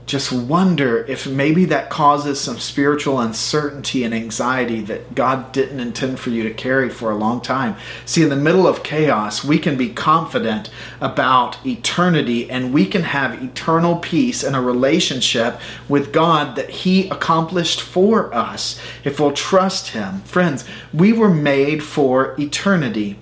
just 0.06 0.34
wonder 0.34 1.06
if 1.06 1.26
maybe 1.26 1.64
that 1.66 1.90
causes 1.90 2.40
some 2.40 2.60
spiritual 2.60 3.22
uncertainty 3.22 4.04
and 4.04 4.14
anxiety 4.14 4.82
that 4.82 5.16
God 5.16 5.52
didn't 5.54 5.80
intend 5.80 6.20
for 6.20 6.30
you 6.30 6.44
to 6.44 6.54
carry 6.54 6.90
for 6.90 7.10
a 7.10 7.16
long 7.16 7.40
time. 7.40 7.78
See, 8.06 8.22
in 8.22 8.30
the 8.30 8.36
middle 8.36 8.68
of 8.68 8.84
chaos, 8.84 9.46
we 9.46 9.58
can 9.60 9.78
be 9.78 9.90
confident 9.90 10.70
about 11.00 11.66
eternity 11.66 12.50
and 12.50 12.74
we 12.74 12.86
can 12.86 13.04
have 13.04 13.42
eternal 13.42 13.96
peace 13.96 14.44
and 14.44 14.58
a 14.58 14.62
relationship 14.62 15.60
with 15.88 16.12
God 16.12 16.58
that 16.58 16.70
He 16.70 17.08
accomplished 17.08 17.82
for 17.82 18.34
us 18.34 18.80
if 19.06 19.22
we'll 19.22 19.32
trust 19.32 19.90
Him. 19.90 20.22
Friends, 20.22 20.66
we 20.94 21.14
were 21.14 21.34
made 21.34 21.82
for 21.82 22.36
eternity. 22.38 23.18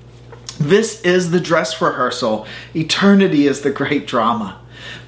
This 0.60 1.02
is 1.02 1.32
the 1.32 1.40
dress 1.40 1.80
rehearsal. 1.82 2.48
Eternity 2.76 3.46
is 3.46 3.62
the 3.62 3.72
great 3.72 4.08
drama. 4.08 4.61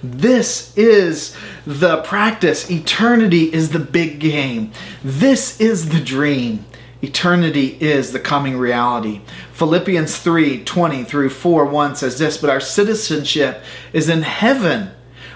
This 0.04 0.76
is 0.78 1.36
the 1.66 2.02
practice. 2.04 2.70
Eternity 2.70 3.54
is 3.54 3.70
the 3.70 3.80
big 3.80 4.20
game. 4.20 4.72
This 5.04 5.60
is 5.60 5.90
the 5.90 6.02
dream. 6.02 6.66
Eternity 7.02 7.78
is 7.82 8.14
the 8.14 8.20
coming 8.20 8.58
reality. 8.58 9.22
Philippians 9.52 10.18
3 10.18 10.64
20 10.64 11.04
through 11.04 11.30
4 11.30 11.66
1 11.66 11.96
says 11.98 12.18
this, 12.18 12.38
but 12.38 12.50
our 12.50 12.62
citizenship 12.62 13.62
is 13.92 14.08
in 14.08 14.22
heaven. 14.22 14.92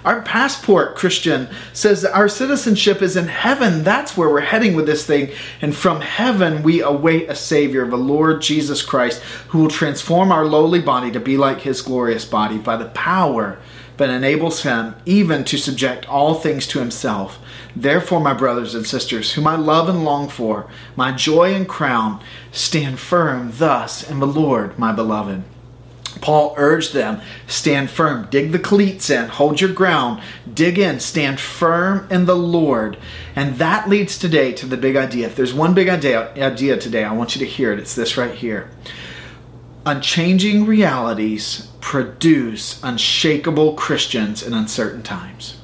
Our 0.06 0.22
passport, 0.22 0.96
Christian, 0.96 1.50
says 1.74 2.02
that 2.04 2.16
our 2.16 2.30
citizenship 2.30 3.02
is 3.02 3.18
in 3.18 3.28
heaven. 3.28 3.84
That's 3.84 4.16
where 4.16 4.30
we're 4.30 4.40
heading 4.40 4.74
with 4.74 4.86
this 4.86 5.06
thing. 5.06 5.32
And 5.62 5.76
from 5.76 6.00
heaven, 6.00 6.64
we 6.64 6.82
await 6.82 7.30
a 7.30 7.36
Savior, 7.36 7.86
the 7.86 7.98
Lord 7.98 8.42
Jesus 8.42 8.82
Christ, 8.82 9.22
who 9.50 9.60
will 9.60 9.70
transform 9.70 10.32
our 10.32 10.46
lowly 10.46 10.80
body 10.80 11.12
to 11.12 11.20
be 11.20 11.36
like 11.36 11.60
his 11.60 11.82
glorious 11.82 12.24
body 12.24 12.58
by 12.58 12.78
the 12.78 12.90
power 12.90 13.60
but 13.98 14.10
enables 14.10 14.64
him 14.64 14.96
even 15.06 15.44
to 15.44 15.58
subject 15.58 16.08
all 16.08 16.36
things 16.36 16.68
to 16.68 16.80
himself. 16.80 17.40
Therefore, 17.76 18.20
my 18.20 18.34
brothers 18.34 18.76
and 18.76 18.86
sisters, 18.86 19.34
whom 19.34 19.48
I 19.48 19.56
love 19.56 19.90
and 19.90 20.06
long 20.06 20.30
for, 20.30 20.70
my 20.96 21.12
joy 21.12 21.54
and 21.54 21.68
crown, 21.68 22.24
stand 22.52 23.00
firm 23.00 23.52
thus 23.56 24.10
in 24.10 24.20
the 24.20 24.28
Lord, 24.28 24.78
my 24.80 24.92
beloved. 24.92 25.44
Paul 26.22 26.54
urged 26.58 26.94
them 26.94 27.22
stand 27.48 27.90
firm, 27.90 28.28
dig 28.30 28.52
the 28.52 28.60
cleats 28.60 29.10
in, 29.10 29.30
hold 29.30 29.62
your 29.62 29.74
ground, 29.74 30.22
dig 30.52 30.80
in, 30.80 31.00
stand 31.00 31.40
firm 31.40 32.08
in 32.10 32.26
the 32.26 32.36
Lord. 32.36 32.98
And 33.36 33.56
that 33.58 33.90
leads 33.90 34.18
today 34.18 34.52
to 34.54 34.66
the 34.66 34.78
big 34.78 34.96
idea. 34.96 35.28
If 35.28 35.36
there's 35.36 35.54
one 35.54 35.74
big 35.74 35.90
idea, 35.90 36.32
today, 36.80 37.04
I 37.04 37.14
want 37.14 37.36
you 37.36 37.46
to 37.46 37.52
hear 37.52 37.72
it. 37.72 37.80
It's 37.80 37.96
this 37.96 38.18
right 38.18 38.34
here. 38.34 38.70
Unchanging 39.86 40.66
realities 40.66 41.70
produce 41.88 42.84
unshakable 42.84 43.74
Christians 43.76 44.44
in 44.44 44.54
uncertain 44.54 45.02
times. 45.04 45.56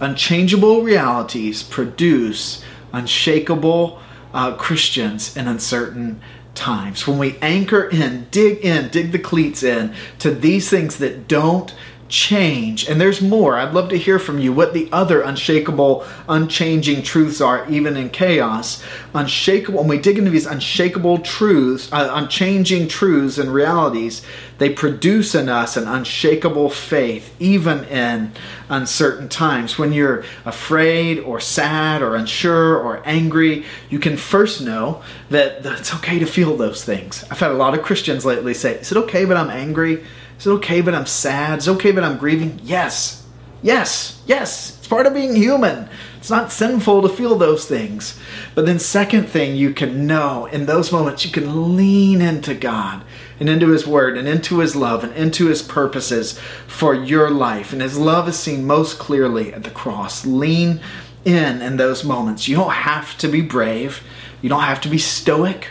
Unchangeable 0.00 0.82
realities 0.82 1.62
produce 1.62 2.64
unshakable 2.92 4.00
uh, 4.34 4.56
Christians 4.56 5.36
in 5.36 5.46
uncertain 5.46 6.20
times. 6.56 7.06
When 7.06 7.16
we 7.16 7.38
anchor 7.40 7.84
in, 7.84 8.26
dig 8.32 8.58
in, 8.64 8.88
dig 8.88 9.12
the 9.12 9.20
cleats 9.20 9.62
in 9.62 9.94
to 10.18 10.32
these 10.32 10.68
things 10.68 10.98
that 10.98 11.28
don't 11.28 11.72
change. 12.12 12.86
And 12.86 13.00
there's 13.00 13.22
more. 13.22 13.56
I'd 13.56 13.72
love 13.72 13.88
to 13.88 13.96
hear 13.96 14.18
from 14.18 14.38
you 14.38 14.52
what 14.52 14.74
the 14.74 14.86
other 14.92 15.22
unshakable, 15.22 16.06
unchanging 16.28 17.02
truths 17.02 17.40
are, 17.40 17.66
even 17.70 17.96
in 17.96 18.10
chaos. 18.10 18.84
Unshakable, 19.14 19.78
when 19.78 19.88
we 19.88 19.98
dig 19.98 20.18
into 20.18 20.30
these 20.30 20.44
unshakable 20.44 21.20
truths, 21.20 21.90
uh, 21.90 22.10
unchanging 22.12 22.86
truths 22.88 23.38
and 23.38 23.50
realities, 23.50 24.20
they 24.58 24.68
produce 24.68 25.34
in 25.34 25.48
us 25.48 25.78
an 25.78 25.88
unshakable 25.88 26.68
faith, 26.68 27.34
even 27.40 27.84
in 27.84 28.32
uncertain 28.68 29.30
times. 29.30 29.78
When 29.78 29.94
you're 29.94 30.22
afraid 30.44 31.18
or 31.18 31.40
sad 31.40 32.02
or 32.02 32.14
unsure 32.14 32.76
or 32.76 33.00
angry, 33.06 33.64
you 33.88 33.98
can 33.98 34.18
first 34.18 34.60
know 34.60 35.02
that 35.30 35.64
it's 35.64 35.94
okay 35.94 36.18
to 36.18 36.26
feel 36.26 36.58
those 36.58 36.84
things. 36.84 37.24
I've 37.30 37.40
had 37.40 37.52
a 37.52 37.54
lot 37.54 37.72
of 37.72 37.82
Christians 37.82 38.26
lately 38.26 38.52
say, 38.52 38.74
Is 38.74 38.92
it 38.92 38.98
okay 38.98 39.24
that 39.24 39.36
I'm 39.38 39.48
angry? 39.48 40.04
Is 40.42 40.48
it 40.48 40.50
okay 40.54 40.80
but 40.80 40.92
I'm 40.92 41.06
sad? 41.06 41.60
Is 41.60 41.68
it 41.68 41.70
okay 41.74 41.92
but 41.92 42.02
I'm 42.02 42.18
grieving? 42.18 42.58
Yes. 42.64 43.24
Yes. 43.62 44.20
Yes. 44.26 44.76
It's 44.76 44.88
part 44.88 45.06
of 45.06 45.14
being 45.14 45.36
human. 45.36 45.88
It's 46.16 46.30
not 46.30 46.50
sinful 46.50 47.02
to 47.02 47.08
feel 47.08 47.38
those 47.38 47.64
things. 47.64 48.18
But 48.56 48.66
then, 48.66 48.80
second 48.80 49.28
thing 49.28 49.54
you 49.54 49.72
can 49.72 50.04
know 50.04 50.46
in 50.46 50.66
those 50.66 50.90
moments, 50.90 51.24
you 51.24 51.30
can 51.30 51.76
lean 51.76 52.20
into 52.20 52.54
God 52.54 53.04
and 53.38 53.48
into 53.48 53.68
His 53.68 53.86
Word 53.86 54.18
and 54.18 54.26
into 54.26 54.58
His 54.58 54.74
love 54.74 55.04
and 55.04 55.12
into 55.12 55.46
His 55.46 55.62
purposes 55.62 56.40
for 56.66 56.92
your 56.92 57.30
life. 57.30 57.72
And 57.72 57.80
His 57.80 57.96
love 57.96 58.28
is 58.28 58.36
seen 58.36 58.66
most 58.66 58.98
clearly 58.98 59.54
at 59.54 59.62
the 59.62 59.70
cross. 59.70 60.26
Lean 60.26 60.80
in 61.24 61.62
in 61.62 61.76
those 61.76 62.02
moments. 62.02 62.48
You 62.48 62.56
don't 62.56 62.72
have 62.72 63.16
to 63.18 63.28
be 63.28 63.42
brave, 63.42 64.02
you 64.40 64.48
don't 64.48 64.62
have 64.62 64.80
to 64.80 64.88
be 64.88 64.98
stoic. 64.98 65.68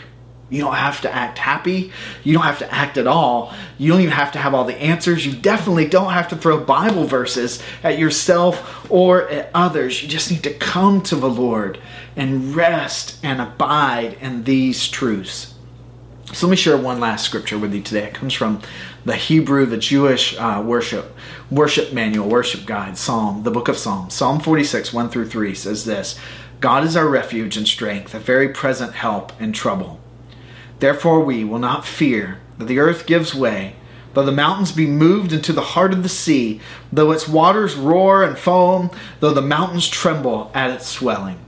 You 0.52 0.60
don't 0.60 0.74
have 0.74 1.00
to 1.00 1.12
act 1.12 1.38
happy. 1.38 1.92
You 2.22 2.34
don't 2.34 2.42
have 2.42 2.58
to 2.58 2.70
act 2.70 2.98
at 2.98 3.06
all. 3.06 3.54
You 3.78 3.90
don't 3.90 4.02
even 4.02 4.12
have 4.12 4.32
to 4.32 4.38
have 4.38 4.52
all 4.52 4.64
the 4.64 4.76
answers. 4.76 5.24
You 5.24 5.32
definitely 5.32 5.86
don't 5.86 6.12
have 6.12 6.28
to 6.28 6.36
throw 6.36 6.62
Bible 6.62 7.04
verses 7.04 7.62
at 7.82 7.98
yourself 7.98 8.86
or 8.90 9.26
at 9.30 9.50
others. 9.54 10.02
You 10.02 10.10
just 10.10 10.30
need 10.30 10.42
to 10.42 10.52
come 10.52 11.00
to 11.04 11.16
the 11.16 11.30
Lord 11.30 11.80
and 12.16 12.54
rest 12.54 13.18
and 13.22 13.40
abide 13.40 14.18
in 14.20 14.44
these 14.44 14.88
truths. 14.88 15.54
So 16.34 16.46
let 16.46 16.50
me 16.50 16.56
share 16.56 16.76
one 16.76 17.00
last 17.00 17.24
scripture 17.24 17.58
with 17.58 17.72
you 17.72 17.80
today. 17.80 18.04
It 18.04 18.14
comes 18.14 18.34
from 18.34 18.60
the 19.06 19.16
Hebrew, 19.16 19.64
the 19.64 19.78
Jewish 19.78 20.36
uh, 20.38 20.62
worship 20.64 21.16
worship 21.50 21.94
manual, 21.94 22.28
worship 22.28 22.66
guide, 22.66 22.98
Psalm, 22.98 23.42
the 23.42 23.50
book 23.50 23.68
of 23.68 23.78
Psalms. 23.78 24.12
Psalm 24.12 24.38
46, 24.38 24.92
1 24.92 25.08
through 25.08 25.28
3 25.28 25.54
says 25.54 25.86
this 25.86 26.20
God 26.60 26.84
is 26.84 26.94
our 26.94 27.08
refuge 27.08 27.56
and 27.56 27.66
strength, 27.66 28.14
a 28.14 28.18
very 28.18 28.50
present 28.50 28.92
help 28.92 29.32
in 29.40 29.52
trouble. 29.54 30.01
Therefore 30.82 31.20
we 31.20 31.44
will 31.44 31.60
not 31.60 31.86
fear 31.86 32.40
that 32.58 32.64
the 32.64 32.80
earth 32.80 33.06
gives 33.06 33.36
way, 33.36 33.76
though 34.14 34.24
the 34.24 34.32
mountains 34.32 34.72
be 34.72 34.88
moved 34.88 35.32
into 35.32 35.52
the 35.52 35.60
heart 35.60 35.92
of 35.92 36.02
the 36.02 36.08
sea, 36.08 36.60
though 36.92 37.12
its 37.12 37.28
waters 37.28 37.76
roar 37.76 38.24
and 38.24 38.36
foam, 38.36 38.90
though 39.20 39.32
the 39.32 39.40
mountains 39.40 39.88
tremble 39.88 40.50
at 40.52 40.72
its 40.72 40.88
swelling. 40.88 41.38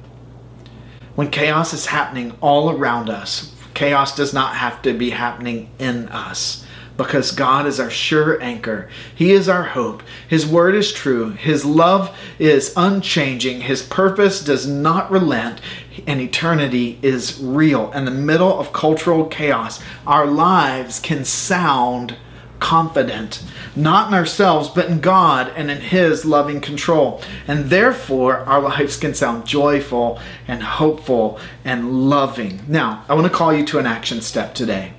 When 1.16 1.32
chaos 1.32 1.72
is 1.72 1.86
happening 1.86 2.36
all 2.40 2.70
around 2.70 3.10
us, 3.10 3.52
Chaos 3.74 4.14
does 4.14 4.32
not 4.32 4.54
have 4.54 4.80
to 4.82 4.94
be 4.94 5.10
happening 5.10 5.68
in 5.80 6.08
us 6.10 6.64
because 6.96 7.32
God 7.32 7.66
is 7.66 7.80
our 7.80 7.90
sure 7.90 8.40
anchor. 8.40 8.88
He 9.14 9.32
is 9.32 9.48
our 9.48 9.64
hope. 9.64 10.02
His 10.28 10.46
word 10.46 10.74
is 10.74 10.92
true. 10.92 11.30
His 11.30 11.64
love 11.64 12.16
is 12.38 12.72
unchanging. 12.76 13.62
His 13.62 13.82
purpose 13.82 14.42
does 14.42 14.66
not 14.66 15.10
relent, 15.10 15.60
and 16.06 16.20
eternity 16.20 16.98
is 17.02 17.40
real. 17.40 17.90
In 17.92 18.04
the 18.04 18.10
middle 18.10 18.58
of 18.58 18.72
cultural 18.72 19.26
chaos, 19.26 19.82
our 20.06 20.26
lives 20.26 21.00
can 21.00 21.24
sound 21.24 22.16
confident, 22.60 23.42
not 23.76 24.08
in 24.08 24.14
ourselves, 24.14 24.68
but 24.70 24.88
in 24.88 25.00
God 25.00 25.52
and 25.54 25.70
in 25.70 25.80
His 25.80 26.24
loving 26.24 26.60
control. 26.60 27.20
And 27.46 27.66
therefore, 27.66 28.38
our 28.38 28.60
lives 28.62 28.96
can 28.96 29.12
sound 29.12 29.46
joyful 29.46 30.18
and 30.48 30.62
hopeful 30.62 31.38
and 31.64 32.08
loving. 32.08 32.62
Now, 32.66 33.04
I 33.08 33.14
want 33.14 33.26
to 33.26 33.32
call 33.32 33.52
you 33.52 33.66
to 33.66 33.78
an 33.78 33.86
action 33.86 34.22
step 34.22 34.54
today. 34.54 34.94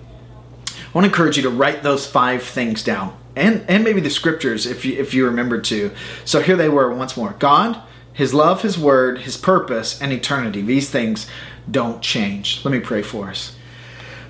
I 0.96 0.98
want 0.98 1.04
to 1.04 1.10
encourage 1.10 1.36
you 1.36 1.44
to 1.44 1.50
write 1.50 1.84
those 1.84 2.08
five 2.08 2.42
things 2.42 2.82
down 2.82 3.18
and, 3.36 3.66
and 3.68 3.84
maybe 3.84 4.00
the 4.00 4.10
scriptures 4.10 4.66
if 4.66 4.86
you, 4.86 4.98
if 4.98 5.14
you 5.14 5.26
remember 5.26 5.60
to. 5.60 5.92
So 6.24 6.42
here 6.42 6.56
they 6.56 6.70
were 6.70 6.90
once 6.96 7.18
more 7.18 7.36
God, 7.38 7.82
His 8.14 8.34
love, 8.34 8.62
His 8.62 8.80
word, 8.80 9.20
His 9.20 9.36
purpose, 9.36 10.02
and 10.02 10.14
eternity. 10.14 10.62
These 10.62 10.90
things 10.90 11.28
don't 11.70 12.02
change. 12.02 12.64
Let 12.64 12.72
me 12.72 12.80
pray 12.80 13.02
for 13.02 13.28
us. 13.30 13.58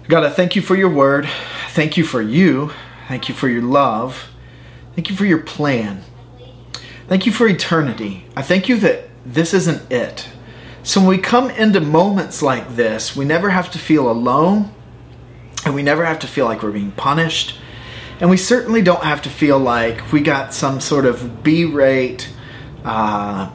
God, 0.08 0.23
I 0.23 0.32
thank 0.32 0.56
you 0.56 0.63
for 0.63 0.75
your 0.75 0.89
word. 0.89 1.30
Thank 1.69 1.97
you 1.97 2.04
for 2.04 2.21
you. 2.21 2.71
Thank 3.08 3.30
you 3.30 3.36
for 3.36 3.47
your 3.47 3.62
love. 3.62 4.30
Thank 4.95 5.12
you 5.12 5.15
for 5.15 5.25
your 5.25 5.43
plan. 5.43 6.01
Thank 7.08 7.28
you 7.28 7.32
for 7.32 7.47
eternity. 7.47 8.25
I 8.36 8.41
thank 8.41 8.67
you 8.67 8.78
that 8.78 9.10
this 9.23 9.54
isn't 9.54 9.91
it. 9.91 10.28
So 10.82 10.99
when 10.99 11.10
we 11.10 11.17
come 11.19 11.51
into 11.51 11.80
moments 11.80 12.41
like 12.41 12.75
this, 12.75 13.15
we 13.15 13.23
never 13.23 13.51
have 13.51 13.69
to 13.71 13.78
feel 13.78 14.10
alone, 14.10 14.73
and 15.65 15.73
we 15.73 15.84
never 15.84 16.06
have 16.06 16.19
to 16.19 16.28
feel 16.28 16.45
like 16.45 16.63
we're 16.63 16.71
being 16.71 16.91
punished, 16.91 17.58
and 18.19 18.30
we 18.30 18.38
certainly 18.38 18.82
don't 18.82 19.04
have 19.04 19.21
to 19.23 19.30
feel 19.30 19.60
like 19.60 20.12
we 20.12 20.21
got 20.21 20.54
some 20.54 20.80
sort 20.80 21.06
of 21.06 21.43
B 21.43 21.65
rate, 21.65 22.30
uh, 22.86 23.51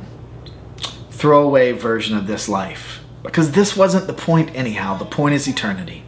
throwaway 1.10 1.72
version 1.72 2.16
of 2.16 2.26
this 2.26 2.48
life. 2.48 3.00
Because 3.22 3.52
this 3.52 3.76
wasn't 3.76 4.06
the 4.06 4.12
point, 4.12 4.54
anyhow. 4.54 4.96
The 4.96 5.04
point 5.04 5.34
is 5.34 5.46
eternity. 5.46 6.04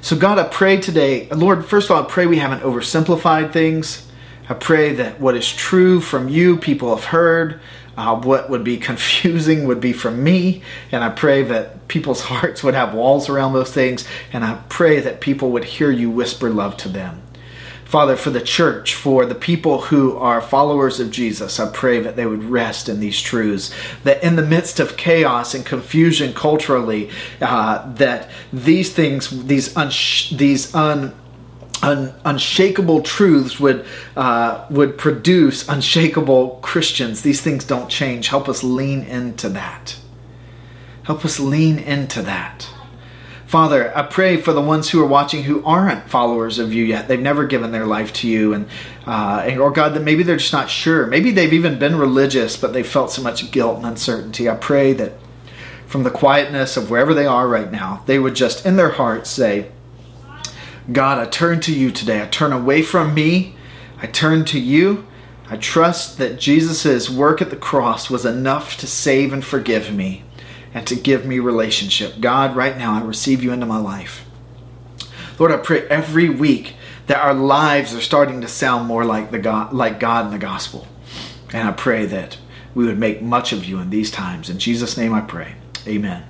So, 0.00 0.16
God, 0.16 0.38
I 0.38 0.44
pray 0.44 0.78
today, 0.78 1.28
Lord, 1.30 1.64
first 1.64 1.88
of 1.88 1.96
all, 1.96 2.02
I 2.02 2.06
pray 2.06 2.26
we 2.26 2.38
haven't 2.38 2.60
oversimplified 2.60 3.52
things. 3.52 4.06
I 4.48 4.54
pray 4.54 4.92
that 4.94 5.18
what 5.18 5.34
is 5.34 5.50
true 5.50 6.00
from 6.00 6.28
you, 6.28 6.58
people 6.58 6.94
have 6.94 7.06
heard. 7.06 7.60
Uh, 7.96 8.20
what 8.20 8.50
would 8.50 8.64
be 8.64 8.76
confusing 8.76 9.66
would 9.66 9.80
be 9.80 9.92
from 9.92 10.22
me. 10.22 10.62
And 10.90 11.04
I 11.04 11.10
pray 11.10 11.42
that 11.42 11.88
people's 11.88 12.20
hearts 12.30 12.62
would 12.62 12.74
have 12.74 12.94
walls 12.94 13.28
around 13.28 13.52
those 13.52 13.72
things. 13.72 14.06
And 14.32 14.44
I 14.44 14.60
pray 14.68 15.00
that 15.00 15.20
people 15.20 15.50
would 15.50 15.64
hear 15.64 15.90
you 15.90 16.10
whisper 16.10 16.50
love 16.50 16.76
to 16.78 16.88
them. 16.88 17.22
Father, 17.84 18.16
for 18.16 18.30
the 18.30 18.40
church, 18.40 18.94
for 18.94 19.24
the 19.24 19.36
people 19.36 19.82
who 19.82 20.16
are 20.16 20.40
followers 20.40 20.98
of 20.98 21.12
Jesus, 21.12 21.60
I 21.60 21.70
pray 21.70 22.00
that 22.00 22.16
they 22.16 22.26
would 22.26 22.42
rest 22.42 22.88
in 22.88 22.98
these 22.98 23.20
truths. 23.20 23.72
That 24.02 24.24
in 24.24 24.34
the 24.34 24.42
midst 24.42 24.80
of 24.80 24.96
chaos 24.96 25.54
and 25.54 25.64
confusion 25.64 26.32
culturally, 26.32 27.10
uh, 27.40 27.92
that 27.94 28.30
these 28.52 28.92
things, 28.92 29.46
these 29.46 29.72
unsh- 29.74 30.36
these 30.36 30.74
un 30.74 31.14
Un, 31.84 32.14
unshakable 32.24 33.02
truths 33.02 33.60
would 33.60 33.84
uh, 34.16 34.64
would 34.70 34.96
produce 34.96 35.68
unshakable 35.68 36.58
Christians. 36.62 37.22
These 37.22 37.42
things 37.42 37.64
don't 37.64 37.88
change. 37.90 38.28
Help 38.28 38.48
us 38.48 38.64
lean 38.64 39.02
into 39.02 39.48
that. 39.50 39.96
Help 41.02 41.24
us 41.24 41.38
lean 41.38 41.78
into 41.78 42.22
that. 42.22 42.68
Father, 43.46 43.96
I 43.96 44.02
pray 44.02 44.36
for 44.36 44.52
the 44.52 44.60
ones 44.60 44.90
who 44.90 45.00
are 45.00 45.06
watching 45.06 45.44
who 45.44 45.64
aren't 45.64 46.08
followers 46.10 46.58
of 46.58 46.72
you 46.72 46.84
yet. 46.84 47.06
They've 47.06 47.20
never 47.20 47.46
given 47.46 47.70
their 47.70 47.86
life 47.86 48.12
to 48.14 48.28
you, 48.28 48.54
and, 48.54 48.66
uh, 49.06 49.56
or 49.60 49.70
God, 49.70 49.94
that 49.94 50.02
maybe 50.02 50.22
they're 50.24 50.38
just 50.38 50.52
not 50.52 50.70
sure. 50.70 51.06
Maybe 51.06 51.30
they've 51.30 51.52
even 51.52 51.78
been 51.78 51.96
religious, 51.96 52.56
but 52.56 52.72
they 52.72 52.82
felt 52.82 53.12
so 53.12 53.22
much 53.22 53.52
guilt 53.52 53.76
and 53.76 53.86
uncertainty. 53.86 54.48
I 54.48 54.56
pray 54.56 54.92
that 54.94 55.12
from 55.86 56.02
the 56.02 56.10
quietness 56.10 56.76
of 56.76 56.90
wherever 56.90 57.14
they 57.14 57.26
are 57.26 57.46
right 57.46 57.70
now, 57.70 58.02
they 58.06 58.18
would 58.18 58.34
just 58.34 58.66
in 58.66 58.74
their 58.76 58.90
hearts 58.90 59.30
say, 59.30 59.70
God, 60.92 61.18
I 61.18 61.26
turn 61.26 61.60
to 61.60 61.74
you 61.74 61.90
today. 61.90 62.22
I 62.22 62.26
turn 62.26 62.52
away 62.52 62.82
from 62.82 63.14
me. 63.14 63.56
I 64.00 64.06
turn 64.06 64.44
to 64.46 64.60
you. 64.60 65.06
I 65.48 65.56
trust 65.56 66.18
that 66.18 66.38
Jesus' 66.38 67.10
work 67.10 67.40
at 67.40 67.50
the 67.50 67.56
cross 67.56 68.10
was 68.10 68.24
enough 68.24 68.76
to 68.78 68.86
save 68.86 69.32
and 69.32 69.44
forgive 69.44 69.92
me 69.92 70.24
and 70.72 70.86
to 70.86 70.94
give 70.94 71.24
me 71.24 71.38
relationship. 71.38 72.20
God, 72.20 72.56
right 72.56 72.76
now, 72.76 72.94
I 72.94 73.02
receive 73.02 73.42
you 73.42 73.52
into 73.52 73.66
my 73.66 73.78
life. 73.78 74.24
Lord, 75.38 75.52
I 75.52 75.56
pray 75.56 75.86
every 75.88 76.28
week 76.28 76.74
that 77.06 77.22
our 77.22 77.34
lives 77.34 77.94
are 77.94 78.00
starting 78.00 78.40
to 78.40 78.48
sound 78.48 78.86
more 78.86 79.04
like 79.04 79.30
the 79.30 79.38
God, 79.38 79.72
like 79.72 80.00
God 80.00 80.26
in 80.26 80.32
the 80.32 80.38
gospel. 80.38 80.86
And 81.52 81.68
I 81.68 81.72
pray 81.72 82.06
that 82.06 82.38
we 82.74 82.86
would 82.86 82.98
make 82.98 83.22
much 83.22 83.52
of 83.52 83.64
you 83.64 83.78
in 83.78 83.90
these 83.90 84.10
times. 84.10 84.48
In 84.48 84.58
Jesus' 84.58 84.96
name 84.96 85.12
I 85.12 85.20
pray. 85.20 85.54
Amen. 85.86 86.22